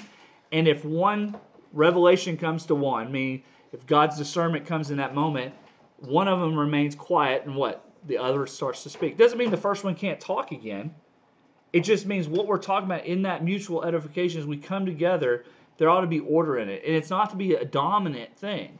[0.53, 1.37] And if one
[1.73, 3.42] revelation comes to one, meaning
[3.73, 5.55] if God's discernment comes in that moment,
[5.99, 7.83] one of them remains quiet and what?
[8.07, 9.16] The other starts to speak.
[9.16, 10.95] Doesn't mean the first one can't talk again.
[11.73, 15.45] It just means what we're talking about in that mutual edification as we come together,
[15.79, 16.83] there ought to be order in it.
[16.87, 18.79] And it's not to be a dominant thing.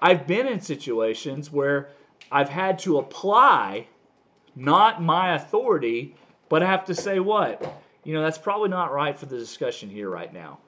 [0.00, 1.90] I've been in situations where
[2.30, 3.86] I've had to apply
[4.54, 6.16] not my authority,
[6.48, 7.82] but I have to say what?
[8.04, 10.58] You know, that's probably not right for the discussion here right now.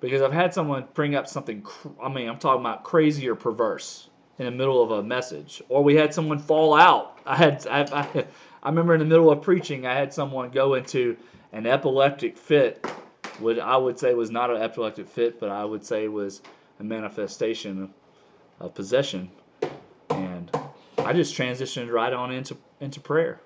[0.00, 1.66] Because I've had someone bring up something,
[2.02, 5.62] I mean, I'm talking about crazy or perverse in the middle of a message.
[5.68, 7.18] Or we had someone fall out.
[7.24, 8.24] I had, I, I,
[8.62, 11.16] I remember in the middle of preaching, I had someone go into
[11.52, 12.84] an epileptic fit.
[13.38, 16.42] What I would say was not an epileptic fit, but I would say was
[16.80, 17.92] a manifestation
[18.60, 19.30] of possession.
[20.10, 20.50] And
[20.98, 23.40] I just transitioned right on into into prayer.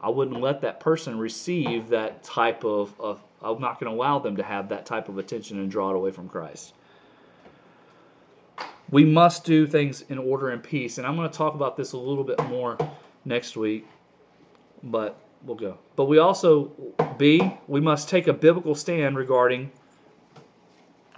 [0.00, 4.18] I wouldn't let that person receive that type of, of I'm not going to allow
[4.18, 6.74] them to have that type of attention and draw it away from Christ.
[8.90, 10.98] We must do things in order and peace.
[10.98, 12.76] And I'm going to talk about this a little bit more
[13.24, 13.86] next week
[14.84, 15.78] but we'll go.
[15.96, 16.70] But we also
[17.18, 19.70] B we must take a biblical stand regarding.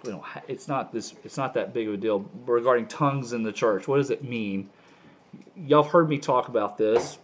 [0.04, 1.14] You know, it's not this.
[1.24, 3.88] It's not that big of a deal regarding tongues in the church.
[3.88, 4.70] What does it mean?
[5.56, 7.18] Y'all have heard me talk about this.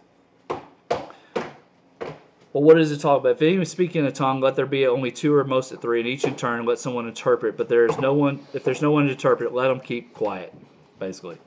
[2.53, 3.31] Well, what does it talk about?
[3.31, 5.99] If anyone speaking in a tongue, let there be only two or most at three,
[5.99, 7.57] and each in turn let someone interpret.
[7.57, 8.45] But there is no one.
[8.53, 10.53] If there's no one to interpret, let them keep quiet.
[10.99, 11.39] Basically,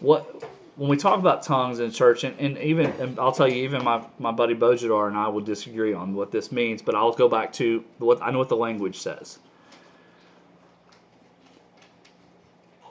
[0.00, 0.42] what
[0.76, 3.84] when we talk about tongues in church, and, and even and I'll tell you, even
[3.84, 7.28] my, my buddy Bojidar and I will disagree on what this means, but I'll go
[7.28, 9.38] back to what I know what the language says.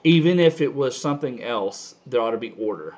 [0.04, 2.94] Even if it was something else, there ought to be order.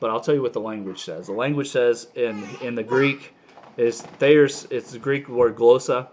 [0.00, 1.26] But I'll tell you what the language says.
[1.26, 3.33] The language says in in the Greek
[3.76, 6.08] is there's it's the Greek word glossa.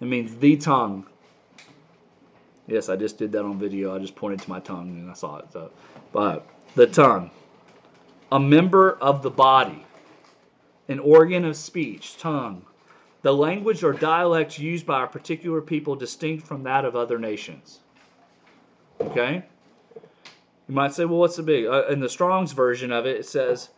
[0.00, 1.06] It means the tongue.
[2.66, 3.94] Yes, I just did that on video.
[3.94, 5.46] I just pointed to my tongue and I saw it.
[5.52, 5.70] So,
[6.12, 7.30] but the tongue,
[8.30, 9.84] a member of the body,
[10.88, 12.64] an organ of speech, tongue,
[13.22, 17.80] the language or dialect used by a particular people distinct from that of other nations.
[19.00, 19.42] Okay?
[20.68, 21.66] You might say, well, what's the big?
[21.66, 23.70] Uh, in the Strong's version of it, it says,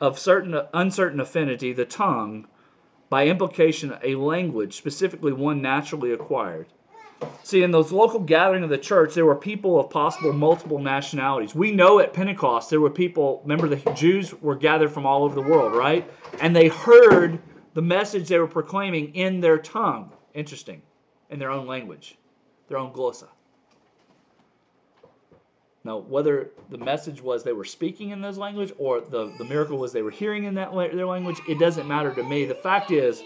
[0.00, 2.46] of certain uncertain affinity, the tongue,
[3.12, 6.66] by implication, a language, specifically one naturally acquired.
[7.42, 11.54] See, in those local gathering of the church, there were people of possible multiple nationalities.
[11.54, 15.34] We know at Pentecost there were people, remember the Jews were gathered from all over
[15.34, 16.10] the world, right?
[16.40, 17.38] And they heard
[17.74, 20.14] the message they were proclaiming in their tongue.
[20.32, 20.80] Interesting.
[21.28, 22.16] In their own language,
[22.68, 23.28] their own glossa.
[25.84, 29.78] Now, whether the message was they were speaking in those language or the, the miracle
[29.78, 32.44] was they were hearing in that their language, it doesn't matter to me.
[32.44, 33.22] The fact is,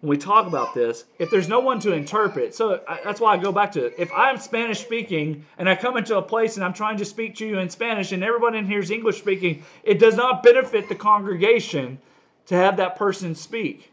[0.00, 3.34] when we talk about this, if there's no one to interpret, so I, that's why
[3.34, 3.94] I go back to it.
[3.98, 7.36] If I'm Spanish speaking and I come into a place and I'm trying to speak
[7.36, 10.88] to you in Spanish and everyone in here is English speaking, it does not benefit
[10.88, 11.98] the congregation
[12.46, 13.92] to have that person speak.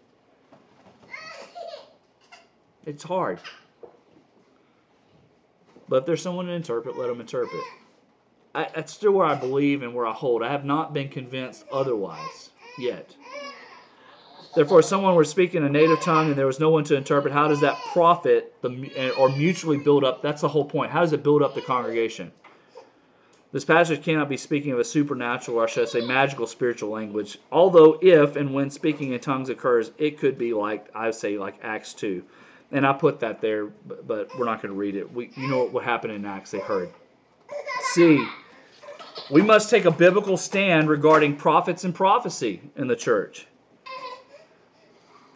[2.86, 3.40] It's hard.
[5.90, 7.64] But if there's someone to interpret, let them interpret.
[8.56, 10.42] I, that's still where I believe and where I hold.
[10.42, 13.16] I have not been convinced otherwise yet.
[14.56, 17.50] Therefore, someone were speaking a native tongue and there was no one to interpret, how
[17.50, 20.22] does that profit the, eh, or mutually build up?
[20.22, 20.92] That's the whole point.
[20.92, 22.32] How does it build up the congregation?
[23.52, 27.38] This passage cannot be speaking of a supernatural, or should I say, magical spiritual language.
[27.52, 31.60] Although, if and when speaking in tongues occurs, it could be like I say, like
[31.64, 32.24] Acts two,
[32.72, 35.10] and I put that there, but, but we're not going to read it.
[35.10, 36.52] We, you know what, what happened in Acts?
[36.52, 36.90] They heard.
[37.94, 38.26] See,
[39.32, 43.48] we must take a biblical stand regarding prophets and prophecy in the church.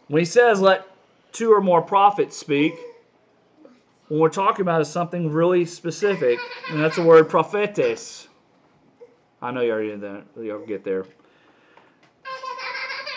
[0.07, 0.85] When he says, let
[1.31, 2.73] two or more prophets speak,
[4.07, 8.27] what we're talking about is something really specific, and that's the word prophetes.
[9.41, 10.23] I know you already did that.
[10.39, 11.05] You'll get there.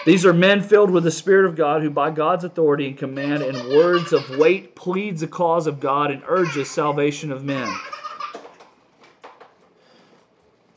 [0.04, 3.42] These are men filled with the Spirit of God who, by God's authority and command
[3.42, 7.72] and words of weight, pleads the cause of God and urges salvation of men.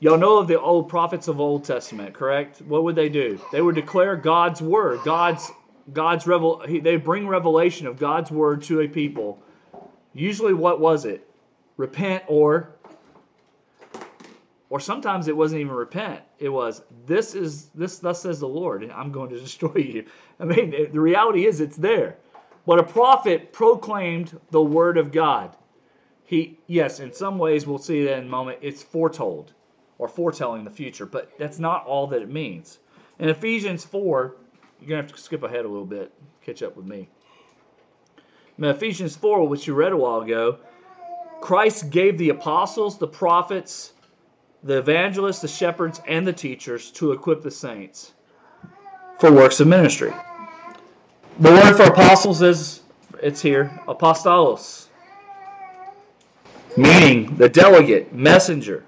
[0.06, 2.62] Y'all know of the old prophets of Old Testament, correct?
[2.62, 3.42] What would they do?
[3.52, 5.52] They would declare God's word, God's
[5.94, 6.64] God's revel.
[6.68, 9.42] They bring revelation of God's word to a people.
[10.14, 11.28] Usually, what was it?
[11.78, 12.76] Repent or
[14.70, 16.22] or sometimes it wasn't even repent.
[16.38, 20.06] It was this is this thus says the Lord, and I'm going to destroy you.
[20.40, 22.18] I mean, the reality is it's there.
[22.68, 25.56] But a prophet proclaimed the word of God.
[26.26, 28.60] He yes, in some ways we'll see that in a moment.
[28.62, 29.52] It's foretold
[29.98, 32.80] or foretelling the future, but that's not all that it means.
[33.20, 34.36] In Ephesians 4,
[34.80, 36.12] you're going to have to skip ahead a little bit,
[36.44, 37.08] catch up with me.
[38.58, 40.60] In Ephesians 4, which you read a while ago,
[41.42, 43.94] Christ gave the apostles, the prophets,
[44.64, 48.14] the evangelists, the shepherds, and the teachers to equip the saints
[49.20, 50.14] for works of ministry.
[51.40, 52.82] The word for apostles is,
[53.22, 54.88] it's here, apostolos,
[56.78, 58.86] meaning the delegate, messenger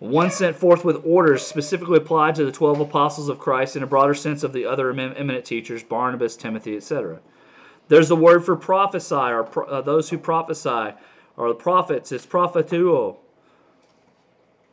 [0.00, 3.86] one sent forth with orders specifically applied to the 12 apostles of Christ in a
[3.86, 7.20] broader sense of the other eminent teachers, Barnabas, Timothy, etc.
[7.88, 10.94] There's the word for prophesy, or pro, uh, those who prophesy,
[11.36, 12.12] or the prophets.
[12.12, 13.16] It's propheteuo,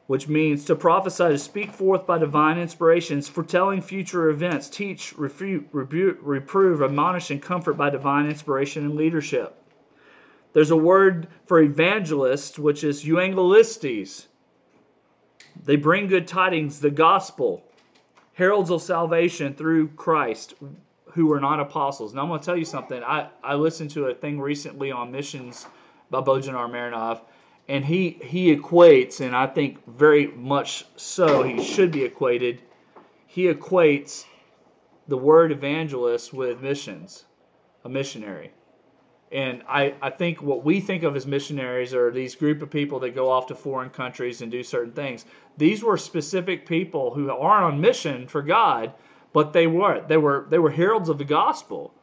[0.07, 5.67] which means to prophesy, to speak forth by divine inspirations, foretelling future events, teach, refute,
[5.73, 9.61] rebuke, reprove, admonish, and comfort by divine inspiration and leadership.
[10.53, 14.27] There's a word for evangelist, which is euangelistes
[15.63, 17.63] they bring good tidings, the gospel,
[18.33, 20.53] heralds of salvation through Christ
[21.13, 22.13] who were not apostles.
[22.13, 23.01] Now I'm going to tell you something.
[23.03, 25.65] I, I listened to a thing recently on missions
[26.11, 27.21] by Bojidar Marinov,
[27.67, 32.61] and he, he equates, and I think very much so, he should be equated,
[33.25, 34.25] he equates
[35.07, 37.25] the word evangelist with missions,
[37.83, 38.51] a missionary.
[39.31, 42.99] And I, I think what we think of as missionaries are these group of people
[42.99, 45.25] that go off to foreign countries and do certain things.
[45.57, 48.93] These were specific people who are on mission for God,
[49.33, 51.93] but they were they were they were heralds of the gospel.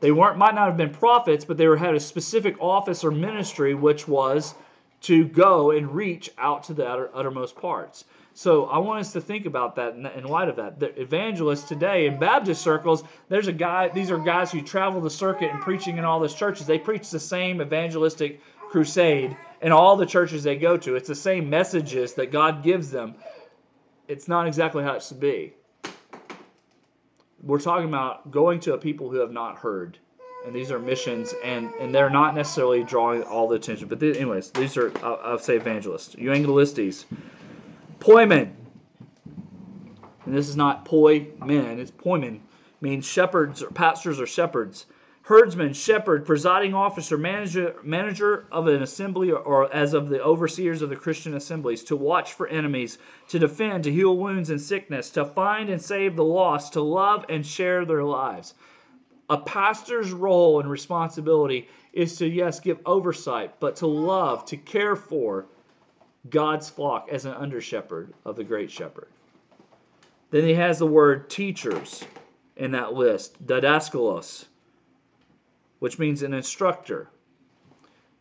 [0.00, 3.12] They weren't might not have been prophets, but they were had a specific office or
[3.12, 4.54] ministry which was
[5.02, 8.04] to go and reach out to the utter, uttermost parts.
[8.34, 10.80] So I want us to think about that in, light of that.
[10.80, 13.88] The evangelists today in Baptist circles, there's a guy.
[13.88, 16.66] These are guys who travel the circuit and preaching in all these churches.
[16.66, 20.96] They preach the same evangelistic crusade in all the churches they go to.
[20.96, 23.16] It's the same messages that God gives them.
[24.08, 25.52] It's not exactly how it should be.
[27.42, 29.98] We're talking about going to a people who have not heard
[30.44, 33.88] and these are missions, and and they're not necessarily drawing all the attention.
[33.88, 37.06] But th- anyways, these are I'll, I'll say evangelists, evangelistes,
[38.02, 38.50] poimen,
[40.24, 42.40] and this is not poi men, it's poimen,
[42.80, 44.86] means shepherds or pastors or shepherds,
[45.22, 50.82] herdsman, shepherd, presiding officer, manager, manager of an assembly, or, or as of the overseers
[50.82, 52.98] of the Christian assemblies, to watch for enemies,
[53.28, 57.24] to defend, to heal wounds and sickness, to find and save the lost, to love
[57.28, 58.54] and share their lives.
[59.30, 64.96] A pastor's role and responsibility is to, yes, give oversight, but to love, to care
[64.96, 65.46] for
[66.28, 69.08] God's flock as an under shepherd of the great shepherd.
[70.30, 72.04] Then he has the word teachers
[72.56, 74.46] in that list, didaskalos,
[75.78, 77.08] which means an instructor.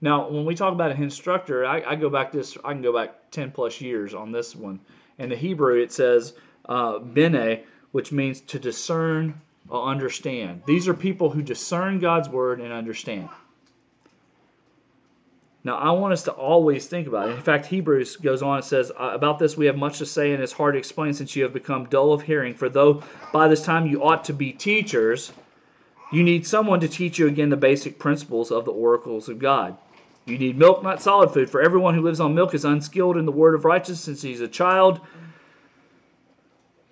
[0.01, 2.91] Now, when we talk about an instructor, I, I, go back this, I can go
[2.91, 4.79] back 10 plus years on this one.
[5.19, 6.33] In the Hebrew, it says
[6.65, 9.39] uh, bene, which means to discern
[9.69, 10.63] or understand.
[10.65, 13.29] These are people who discern God's word and understand.
[15.63, 17.35] Now, I want us to always think about it.
[17.35, 20.33] In fact, Hebrews goes on and says, uh, About this we have much to say,
[20.33, 22.55] and it's hard to explain since you have become dull of hearing.
[22.55, 25.31] For though by this time you ought to be teachers,
[26.11, 29.77] you need someone to teach you again the basic principles of the oracles of God.
[30.25, 33.25] You need milk, not solid food, for everyone who lives on milk is unskilled in
[33.25, 34.99] the word of righteousness since he's a child.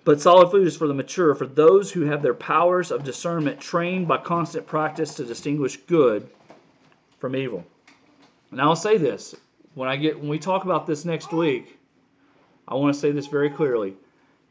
[0.04, 3.60] But solid food is for the mature, for those who have their powers of discernment
[3.60, 6.28] trained by constant practice to distinguish good
[7.18, 7.64] from evil.
[8.50, 9.34] And I'll say this
[9.74, 11.78] when I get when we talk about this next week,
[12.66, 13.94] I want to say this very clearly.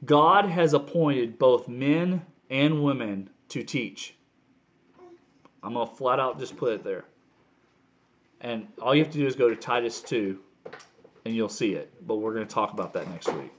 [0.05, 4.15] God has appointed both men and women to teach.
[5.61, 7.03] I'm going to flat out just put it there.
[8.41, 10.39] And all you have to do is go to Titus 2
[11.25, 11.91] and you'll see it.
[12.07, 13.51] But we're going to talk about that next week.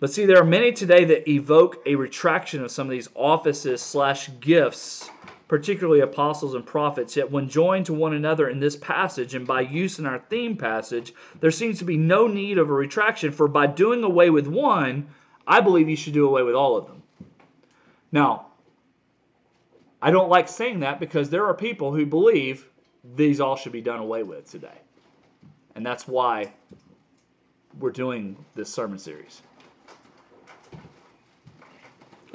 [0.00, 3.80] But see, there are many today that evoke a retraction of some of these offices
[3.80, 5.08] slash gifts,
[5.48, 7.16] particularly apostles and prophets.
[7.16, 10.56] Yet, when joined to one another in this passage and by use in our theme
[10.56, 13.32] passage, there seems to be no need of a retraction.
[13.32, 15.06] For by doing away with one,
[15.46, 17.02] I believe you should do away with all of them.
[18.10, 18.46] Now,
[20.02, 22.68] I don't like saying that because there are people who believe
[23.14, 24.78] these all should be done away with today.
[25.74, 26.52] And that's why
[27.78, 29.42] we're doing this sermon series.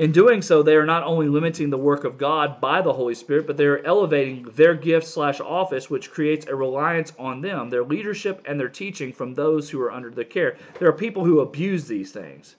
[0.02, 3.14] In doing so, they are not only limiting the work of God by the Holy
[3.14, 7.70] Spirit, but they are elevating their gift slash office, which creates a reliance on them,
[7.70, 10.58] their leadership, and their teaching from those who are under their care.
[10.80, 12.56] There are people who abuse these things.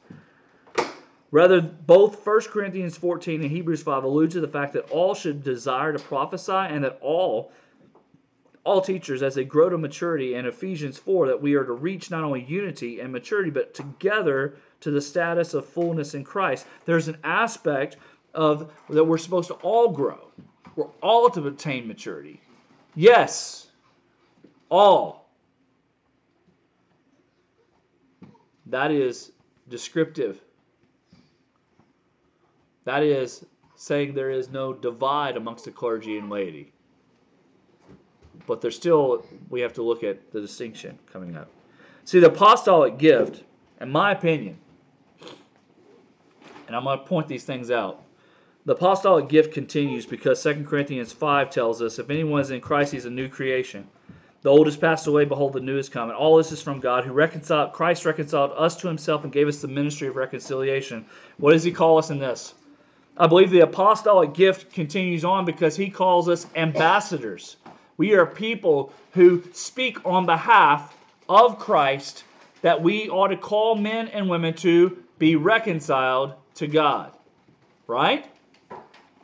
[1.33, 5.43] Rather, both 1 Corinthians 14 and Hebrews 5 allude to the fact that all should
[5.43, 7.51] desire to prophesy and that all
[8.65, 12.13] all teachers as they grow to maturity in Ephesians 4 that we are to reach
[12.13, 16.67] not only unity and maturity but together to the status of fullness in Christ.
[16.85, 17.97] There's an aspect
[18.35, 20.29] of that we're supposed to all grow.
[20.77, 22.41] We're all to attain maturity.
[22.95, 23.69] Yes,
[24.71, 25.29] all.
[28.67, 29.33] That is
[29.69, 30.41] descriptive.
[32.85, 33.45] That is
[33.77, 36.73] saying there is no divide amongst the clergy and laity.
[38.47, 41.49] But there's still, we have to look at the distinction coming up.
[42.05, 43.45] See, the apostolic gift,
[43.81, 44.59] in my opinion,
[46.67, 48.03] and I'm going to point these things out.
[48.65, 52.93] The apostolic gift continues because 2 Corinthians 5 tells us if anyone is in Christ,
[52.93, 53.87] he's a new creation.
[54.43, 56.09] The old has passed away, behold, the new is come.
[56.09, 59.49] And all this is from God, who reconciled Christ reconciled us to himself and gave
[59.49, 61.07] us the ministry of reconciliation.
[61.39, 62.55] What does he call us in this?
[63.17, 67.57] I believe the apostolic gift continues on because he calls us ambassadors.
[67.97, 70.97] We are people who speak on behalf
[71.29, 72.25] of Christ
[72.63, 77.13] that we ought to call men and women to be reconciled to God.
[77.87, 78.27] Right?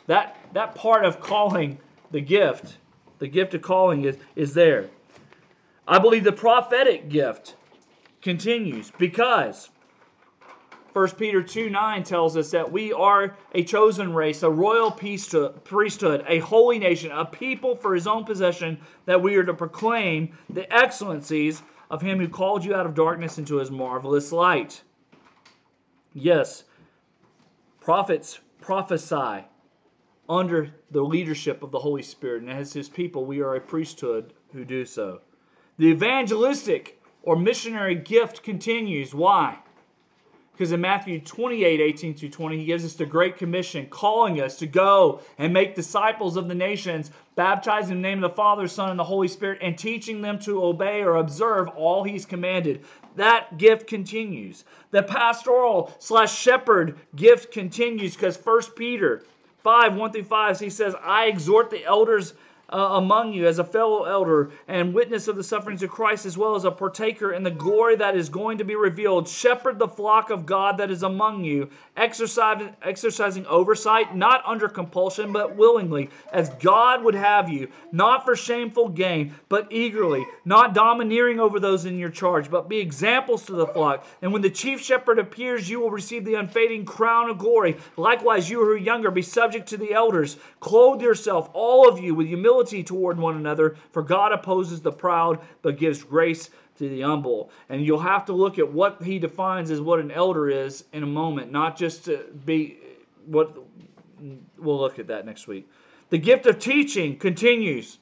[0.07, 1.79] That that part of calling
[2.11, 2.79] the gift,
[3.19, 4.89] the gift of calling is, is there.
[5.87, 7.57] I believe the prophetic gift
[8.23, 9.71] continues because
[10.93, 16.25] 1 Peter 2 9 tells us that we are a chosen race, a royal priesthood,
[16.27, 20.71] a holy nation, a people for his own possession, that we are to proclaim the
[20.75, 24.83] excellencies of him who called you out of darkness into his marvelous light.
[26.15, 26.65] Yes,
[27.89, 29.43] prophets prophesy
[30.29, 34.35] under the leadership of the Holy Spirit, and as his people, we are a priesthood
[34.53, 35.23] who do so.
[35.79, 39.15] The evangelistic or missionary gift continues.
[39.15, 39.57] Why?
[40.59, 44.57] Because in Matthew 28 18 through 20, he gives us the Great Commission, calling us
[44.57, 48.67] to go and make disciples of the nations, baptizing in the name of the Father,
[48.67, 52.85] Son, and the Holy Spirit, and teaching them to obey or observe all he's commanded.
[53.15, 54.65] That gift continues.
[54.91, 59.23] The pastoral slash shepherd gift continues because 1 Peter
[59.63, 62.35] 5 1 through 5, he says, I exhort the elders
[62.71, 66.37] uh, among you as a fellow elder and witness of the sufferings of Christ, as
[66.37, 69.27] well as a partaker in the glory that is going to be revealed.
[69.27, 75.33] Shepherd the flock of God that is among you, exercising, exercising oversight, not under compulsion,
[75.33, 81.41] but willingly, as God would have you, not for shameful gain, but eagerly, not domineering
[81.41, 84.07] over those in your charge, but be examples to the flock.
[84.21, 87.79] And when the chief shepherd appears, you will receive the unfading crown of glory.
[87.97, 90.37] Likewise, you who are younger, be subject to the elders.
[90.61, 95.41] Clothe yourself, all of you, with humility toward one another, for God opposes the proud,
[95.63, 97.51] but gives grace to the humble.
[97.69, 101.03] And you'll have to look at what he defines as what an elder is in
[101.03, 102.79] a moment, not just to be
[103.27, 103.57] what
[104.59, 105.69] we'll look at that next week.
[106.11, 107.99] The gift of teaching continues.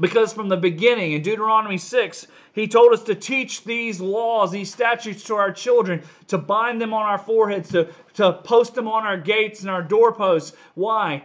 [0.00, 4.72] Because from the beginning in Deuteronomy 6, he told us to teach these laws, these
[4.72, 9.04] statutes to our children, to bind them on our foreheads, to, to post them on
[9.04, 10.56] our gates and our doorposts.
[10.74, 11.22] Why?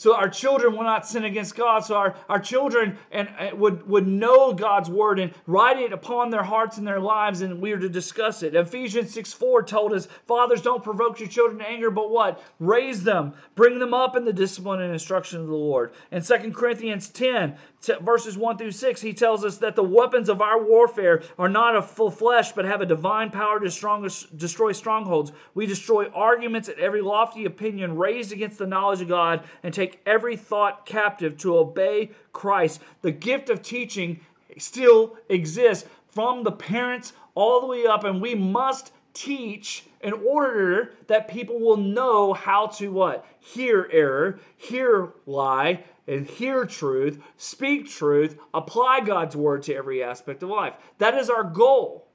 [0.00, 1.80] So our children will not sin against God.
[1.80, 6.30] So our, our children and, and, would, would know God's word and write it upon
[6.30, 8.54] their hearts and their lives, and we are to discuss it.
[8.54, 12.42] Ephesians 6 4 told us, Fathers, don't provoke your children to anger, but what?
[12.60, 15.92] Raise them, bring them up in the discipline and instruction of the Lord.
[16.12, 17.54] In 2 Corinthians 10,
[18.00, 21.76] verses 1 through 6, he tells us that the weapons of our warfare are not
[21.76, 25.32] of full flesh, but have a divine power to strong, destroy strongholds.
[25.54, 29.90] We destroy arguments and every lofty opinion raised against the knowledge of God and take
[29.90, 32.80] take every thought captive to obey Christ.
[33.02, 34.20] The gift of teaching
[34.58, 40.92] still exists from the parents all the way up, and we must teach in order
[41.08, 43.26] that people will know how to what?
[43.40, 50.42] Hear error, hear lie, and hear truth, speak truth, apply God's word to every aspect
[50.42, 50.74] of life.
[50.98, 52.06] That is our goal.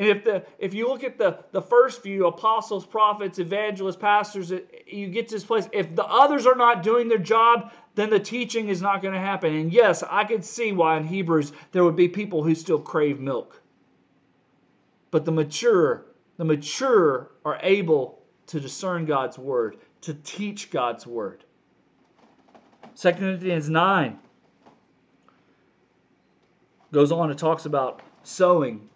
[0.00, 4.50] And if the if you look at the the first few apostles, prophets, evangelists, pastors,
[4.86, 5.68] you get to this place.
[5.72, 9.20] If the others are not doing their job, then the teaching is not going to
[9.20, 9.54] happen.
[9.54, 13.20] And yes, I could see why in Hebrews there would be people who still crave
[13.20, 13.60] milk.
[15.10, 16.06] But the mature,
[16.38, 21.44] the mature are able to discern God's word, to teach God's word.
[23.00, 24.18] 2 Corinthians 9
[26.92, 28.90] goes on and talks about sowing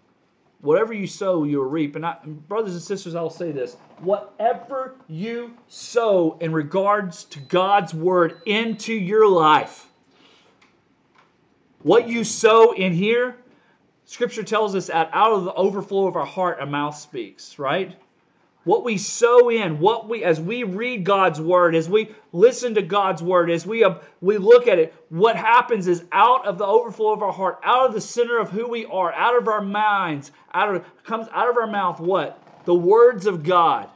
[0.64, 1.94] Whatever you sow, you'll reap.
[1.94, 7.92] And I, brothers and sisters, I'll say this whatever you sow in regards to God's
[7.92, 9.86] word into your life,
[11.82, 13.36] what you sow in here,
[14.06, 17.94] Scripture tells us that out of the overflow of our heart, a mouth speaks, right?
[18.64, 22.82] What we sow in, what we as we read God's word, as we listen to
[22.82, 26.66] God's word, as we uh, we look at it, what happens is out of the
[26.66, 29.60] overflow of our heart, out of the center of who we are, out of our
[29.60, 32.40] minds, out of comes out of our mouth what?
[32.64, 33.88] The words of God.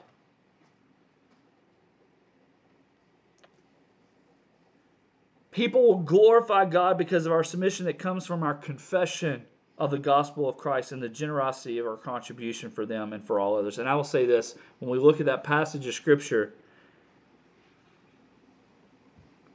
[5.50, 9.42] People will glorify God because of our submission that comes from our confession
[9.78, 13.38] of the gospel of Christ and the generosity of our contribution for them and for
[13.38, 13.78] all others.
[13.78, 16.52] And I will say this when we look at that passage of Scripture,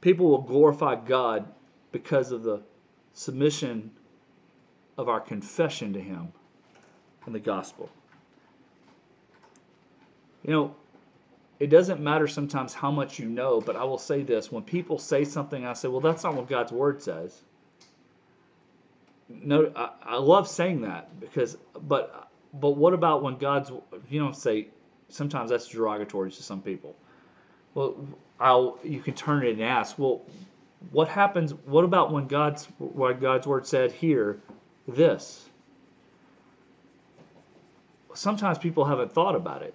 [0.00, 1.46] people will glorify God
[1.92, 2.62] because of the
[3.12, 3.90] submission
[4.96, 6.32] of our confession to Him
[7.26, 7.90] and the gospel.
[10.42, 10.74] You know,
[11.58, 14.98] it doesn't matter sometimes how much you know, but I will say this when people
[14.98, 17.42] say something, I say, well, that's not what God's word says
[19.28, 23.70] no, I, I love saying that because, but, but what about when God's,
[24.10, 24.68] you know, say,
[25.08, 26.96] sometimes that's derogatory to some people.
[27.74, 27.96] Well,
[28.38, 30.22] I'll, you can turn it and ask, well,
[30.90, 31.54] what happens?
[31.54, 34.40] What about when God's, what God's word said here,
[34.86, 35.48] this?
[38.14, 39.74] Sometimes people haven't thought about it.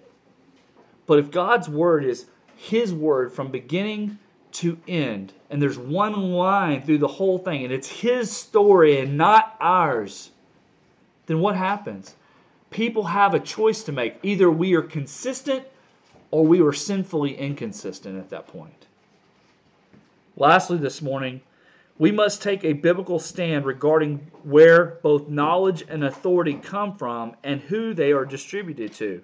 [1.06, 2.26] But if God's word is
[2.56, 4.18] His word from beginning
[4.52, 5.32] to end.
[5.50, 10.30] And there's one line through the whole thing, and it's his story and not ours.
[11.26, 12.14] Then what happens?
[12.70, 14.16] people have a choice to make.
[14.22, 15.64] Either we are consistent
[16.30, 18.86] or we are sinfully inconsistent at that point.
[20.36, 21.40] Lastly, this morning,
[21.98, 27.60] we must take a biblical stand regarding where both knowledge and authority come from and
[27.60, 29.22] who they are distributed to.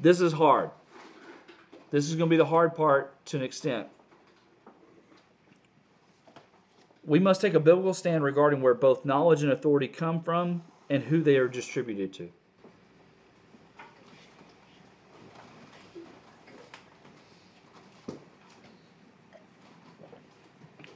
[0.00, 0.70] This is hard.
[1.96, 3.88] This is going to be the hard part to an extent.
[7.06, 11.02] We must take a biblical stand regarding where both knowledge and authority come from and
[11.02, 12.28] who they are distributed to.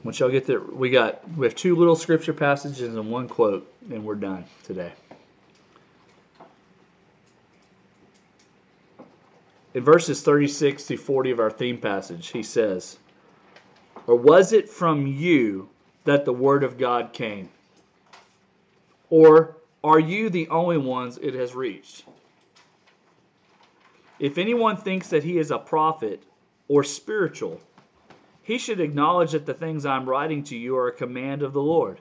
[0.05, 3.73] Once y'all get there, we got we have two little scripture passages and one quote,
[3.91, 4.93] and we're done today.
[9.73, 12.99] In verses 36 to 40 of our theme passage, he says,
[14.07, 15.68] Or was it from you
[16.05, 17.49] that the word of God came?
[19.11, 22.05] Or are you the only ones it has reached?
[24.18, 26.23] If anyone thinks that he is a prophet
[26.68, 27.61] or spiritual,
[28.43, 31.62] he should acknowledge that the things I'm writing to you are a command of the
[31.62, 32.01] Lord.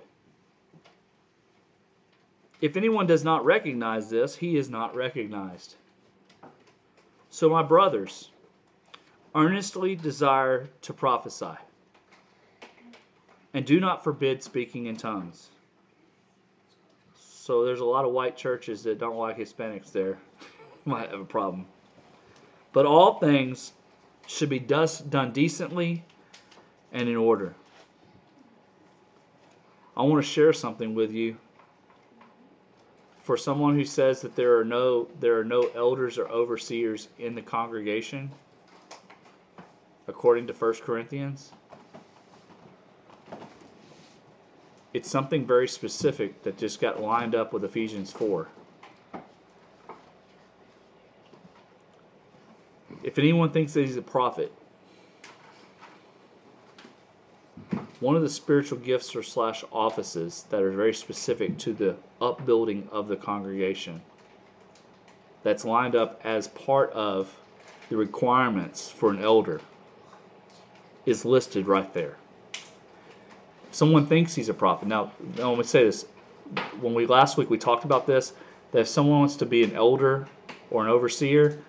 [2.61, 5.75] If anyone does not recognize this, he is not recognized.
[7.29, 8.31] So, my brothers,
[9.35, 11.57] earnestly desire to prophesy,
[13.53, 15.49] and do not forbid speaking in tongues.
[17.15, 20.17] So, there's a lot of white churches that don't like Hispanics there.
[20.85, 21.67] Might have a problem.
[22.73, 23.73] But all things
[24.27, 26.03] should be done decently
[26.91, 27.53] and in order.
[29.97, 31.37] I want to share something with you.
[33.29, 37.35] For someone who says that there are no there are no elders or overseers in
[37.35, 38.31] the congregation,
[40.07, 41.51] according to 1 Corinthians,
[44.95, 48.47] it's something very specific that just got lined up with Ephesians 4.
[53.03, 54.51] If anyone thinks that he's a prophet,
[57.99, 62.87] one of the spiritual gifts or slash offices that are very specific to the upbuilding
[62.91, 64.01] of the congregation
[65.43, 67.33] that's lined up as part of
[67.89, 69.61] the requirements for an elder
[71.05, 72.17] is listed right there.
[73.71, 74.87] someone thinks he's a prophet.
[74.87, 76.05] Now, let me say this.
[76.81, 78.33] When we last week we talked about this,
[78.71, 80.27] that if someone wants to be an elder
[80.71, 81.65] or an overseer,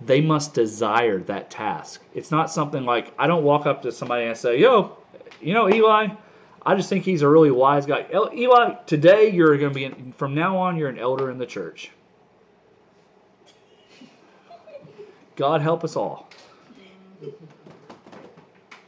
[0.00, 2.04] they must desire that task.
[2.14, 4.97] It's not something like I don't walk up to somebody and say, "Yo,
[5.40, 6.08] you know, Eli,
[6.64, 8.06] I just think he's a really wise guy.
[8.12, 11.90] Eli, today you're going to be, from now on, you're an elder in the church.
[15.36, 16.28] God help us all.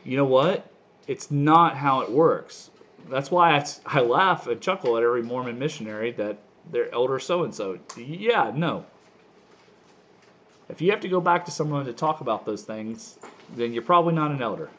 [0.05, 0.71] You know what?
[1.07, 2.71] It's not how it works.
[3.09, 6.39] That's why I, I laugh and chuckle at every Mormon missionary that
[6.71, 7.79] they're elder so and so.
[7.97, 8.85] Yeah, no.
[10.69, 13.19] If you have to go back to someone to talk about those things,
[13.57, 14.71] then you're probably not an elder.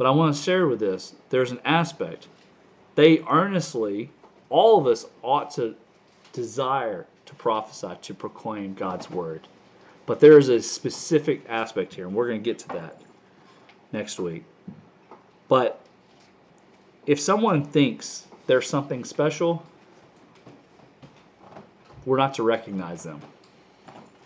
[0.00, 2.28] But I want to share with this there's an aspect.
[2.94, 4.08] They earnestly,
[4.48, 5.74] all of us ought to
[6.32, 9.46] desire to prophesy, to proclaim God's word.
[10.06, 12.98] But there is a specific aspect here, and we're going to get to that
[13.92, 14.44] next week.
[15.48, 15.78] But
[17.04, 19.62] if someone thinks there's something special,
[22.06, 23.20] we're not to recognize them.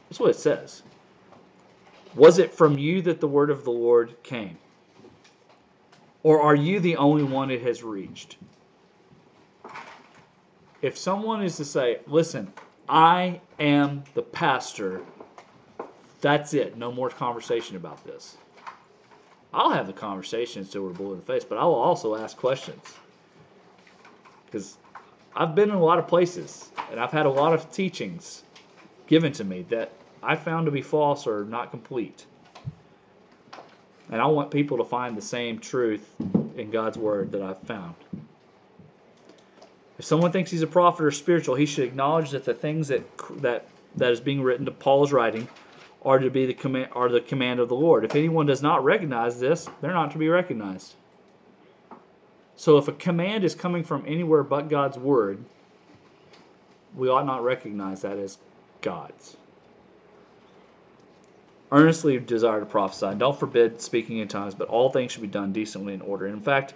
[0.09, 0.85] That's what it says.
[2.14, 4.57] Was it from you that the word of the Lord came?
[6.25, 8.39] Or are you the only one it has reached?
[10.83, 12.53] If someone is to say, listen,
[12.89, 15.03] I am the pastor,
[16.20, 16.77] that's it.
[16.77, 18.39] No more conversation about this.
[19.53, 22.37] I'll have the conversation until we're blue in the face, but I will also ask
[22.37, 22.95] questions.
[24.47, 24.79] Because
[25.37, 28.45] I've been in a lot of places and I've had a lot of teachings
[29.07, 32.25] given to me that I found to be false or not complete.
[34.11, 36.09] And I want people to find the same truth
[36.57, 37.95] in God's Word that I've found.
[39.99, 43.03] If someone thinks he's a prophet or spiritual, he should acknowledge that the things that
[43.43, 45.49] that that is being written to Paul's writing
[46.03, 48.05] are to be the command are the command of the Lord.
[48.05, 50.95] If anyone does not recognize this, they're not to be recognized.
[52.57, 55.45] So if a command is coming from anywhere but God's word,
[56.97, 58.39] we ought not recognize that as
[58.81, 59.37] God's
[61.75, 63.16] earnestly desire to prophesy.
[63.18, 66.29] Don't forbid speaking in tongues, but all things should be done decently in order.
[66.29, 66.72] In fact,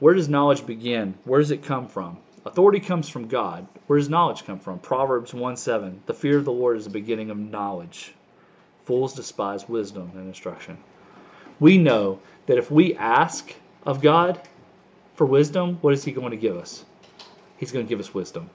[0.00, 1.14] where does knowledge begin?
[1.24, 2.16] Where does it come from?
[2.46, 3.66] Authority comes from God.
[3.86, 4.78] Where does knowledge come from?
[4.78, 6.00] Proverbs 1 7.
[6.06, 8.14] The fear of the Lord is the beginning of knowledge.
[8.84, 10.78] Fools despise wisdom and instruction.
[11.60, 13.54] We know that if we ask
[13.84, 14.40] of God
[15.14, 16.84] for wisdom, what is He going to give us?
[17.58, 18.48] He's going to give us wisdom.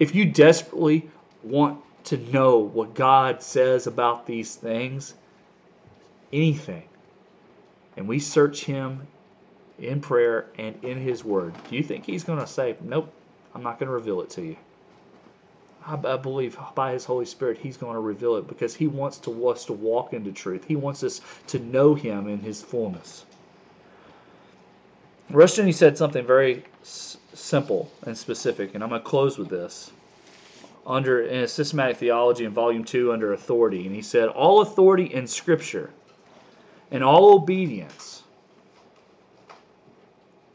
[0.00, 1.08] If you desperately
[1.44, 5.14] want to know what God says about these things,
[6.32, 6.84] anything,
[7.96, 9.06] and we search Him
[9.78, 13.12] in prayer and in His Word, do you think He's going to say, Nope,
[13.54, 14.56] I'm not going to reveal it to you?
[15.86, 19.18] I, I believe by His Holy Spirit, He's going to reveal it because He wants
[19.20, 20.64] to us to walk into truth.
[20.66, 23.24] He wants us to know Him in His fullness.
[25.32, 29.92] Rushdoony said something very s- simple and specific, and I'm going to close with this.
[30.84, 35.26] Under in systematic theology in volume two, under authority, and he said, all authority in
[35.28, 35.90] Scripture
[36.90, 38.22] and all obedience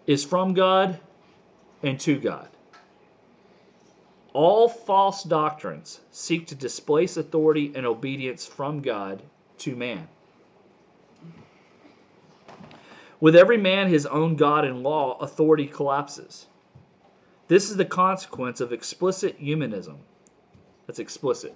[0.05, 0.99] is from God
[1.82, 2.49] and to God.
[4.34, 9.23] All false doctrines seek to displace authority and obedience from God
[9.59, 10.07] to man.
[13.19, 16.45] With every man his own God and law, authority collapses.
[17.47, 19.97] This is the consequence of explicit humanism.
[20.88, 21.53] That's explicit.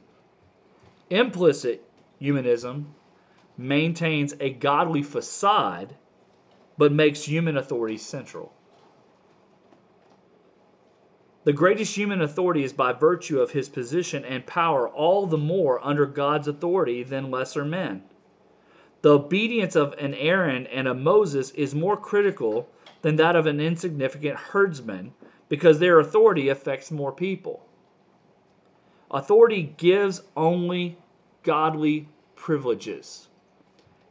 [1.09, 1.83] Implicit
[2.19, 2.93] humanism
[3.57, 5.95] maintains a godly facade
[6.77, 8.53] but makes human authority central.
[11.43, 15.83] The greatest human authority is by virtue of his position and power all the more
[15.83, 18.03] under God's authority than lesser men.
[19.01, 22.69] The obedience of an Aaron and a Moses is more critical
[23.01, 25.13] than that of an insignificant herdsman
[25.49, 27.65] because their authority affects more people.
[29.13, 30.97] Authority gives only
[31.43, 33.27] godly privileges,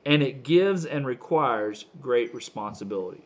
[0.04, 3.22] and it gives and requires great responsibilities.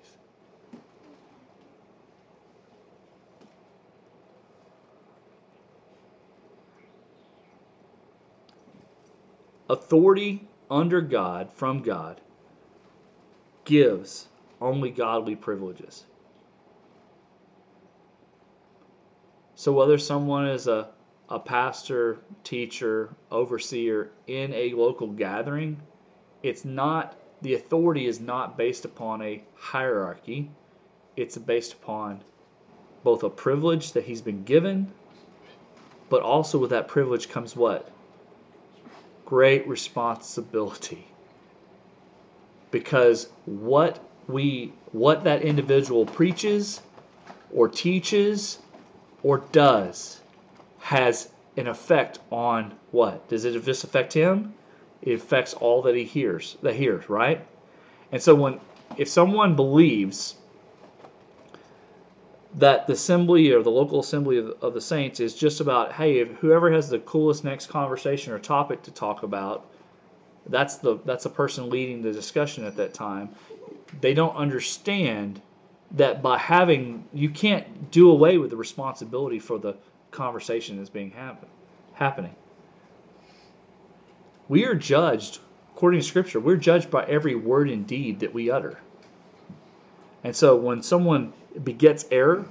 [9.68, 12.20] Authority under God, from God,
[13.64, 14.28] gives
[14.60, 16.04] only godly privileges.
[19.56, 20.90] So whether someone is a,
[21.28, 25.80] a pastor, teacher, overseer in a local gathering,
[26.42, 30.50] it's not the authority is not based upon a hierarchy.
[31.16, 32.22] It's based upon
[33.02, 34.92] both a privilege that he's been given,
[36.08, 37.90] but also with that privilege comes what?
[39.24, 41.06] Great responsibility.
[42.70, 46.80] Because what we what that individual preaches
[47.52, 48.58] or teaches
[49.22, 50.20] or does
[50.84, 53.26] has an effect on what?
[53.28, 54.52] Does it just affect him?
[55.00, 57.42] It affects all that he hears, that hears, right?
[58.12, 58.60] And so when
[58.98, 60.36] if someone believes
[62.56, 66.22] that the assembly or the local assembly of, of the saints is just about, hey,
[66.26, 69.66] whoever has the coolest next conversation or topic to talk about,
[70.48, 73.30] that's the that's the person leading the discussion at that time.
[74.02, 75.40] They don't understand
[75.92, 79.76] that by having you can't do away with the responsibility for the
[80.14, 81.48] conversation is being happen,
[81.92, 82.34] happening.
[84.48, 85.40] We are judged
[85.74, 86.40] according to scripture.
[86.40, 88.78] We're judged by every word and deed that we utter.
[90.22, 92.46] And so when someone begets error,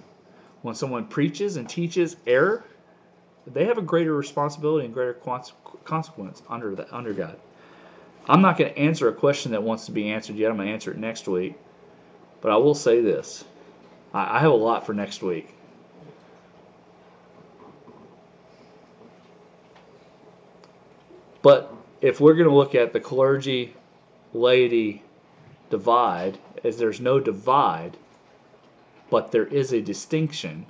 [0.62, 2.64] when someone preaches and teaches error,
[3.48, 5.14] they have a greater responsibility and greater
[5.84, 7.38] consequence under the, under God.
[8.28, 10.50] I'm not going to answer a question that wants to be answered yet.
[10.50, 11.56] I'm going to answer it next week.
[12.42, 13.44] But I will say this
[14.14, 15.54] I, I have a lot for next week.
[21.44, 23.76] But if we're going to look at the clergy
[24.34, 25.04] laity
[25.70, 27.98] divide, as there's no divide,
[29.12, 30.66] but there is a distinction,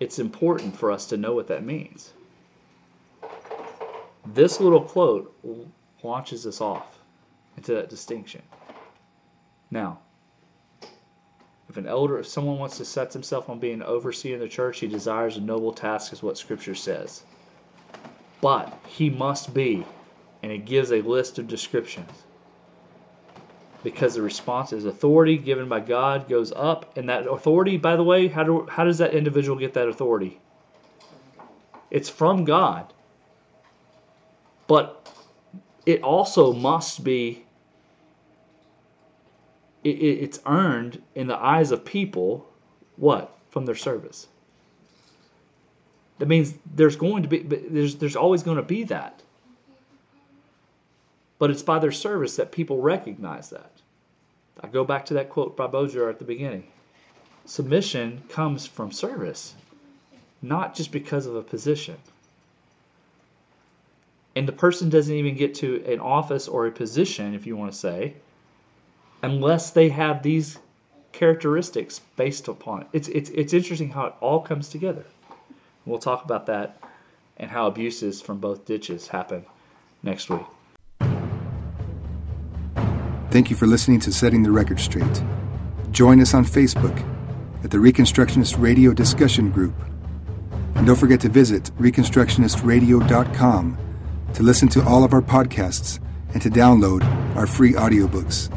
[0.00, 2.12] it's important for us to know what that means.
[4.26, 5.34] This little quote
[6.02, 6.98] launches us off
[7.56, 8.42] into that distinction.
[9.70, 9.98] Now,
[11.68, 14.48] if an elder, if someone wants to set himself on being an overseer in the
[14.48, 17.24] church, he desires a noble task, is what Scripture says.
[18.44, 19.86] But he must be,
[20.42, 22.10] and it gives a list of descriptions.
[23.82, 28.04] Because the response is authority given by God goes up, and that authority, by the
[28.04, 30.42] way, how, do, how does that individual get that authority?
[31.90, 32.92] It's from God.
[34.66, 35.10] But
[35.86, 37.46] it also must be
[39.82, 42.46] it, it's earned in the eyes of people
[42.96, 44.26] what from their service
[46.18, 49.22] that means there's going to be there's there's always going to be that
[51.38, 53.70] but it's by their service that people recognize that
[54.60, 56.64] i go back to that quote by Bojidar at the beginning
[57.44, 59.54] submission comes from service
[60.42, 61.96] not just because of a position
[64.36, 67.72] and the person doesn't even get to an office or a position, if you want
[67.72, 68.14] to say,
[69.22, 70.58] unless they have these
[71.12, 72.88] characteristics based upon it.
[72.92, 75.04] It's it's it's interesting how it all comes together.
[75.86, 76.78] We'll talk about that
[77.36, 79.44] and how abuses from both ditches happen
[80.02, 80.40] next week.
[83.30, 85.22] Thank you for listening to Setting the Record Straight.
[85.90, 86.96] Join us on Facebook
[87.64, 89.74] at the Reconstructionist Radio Discussion Group.
[90.76, 93.78] And don't forget to visit ReconstructionistRadio.com
[94.34, 96.00] to listen to all of our podcasts
[96.32, 97.04] and to download
[97.36, 98.50] our free audiobooks.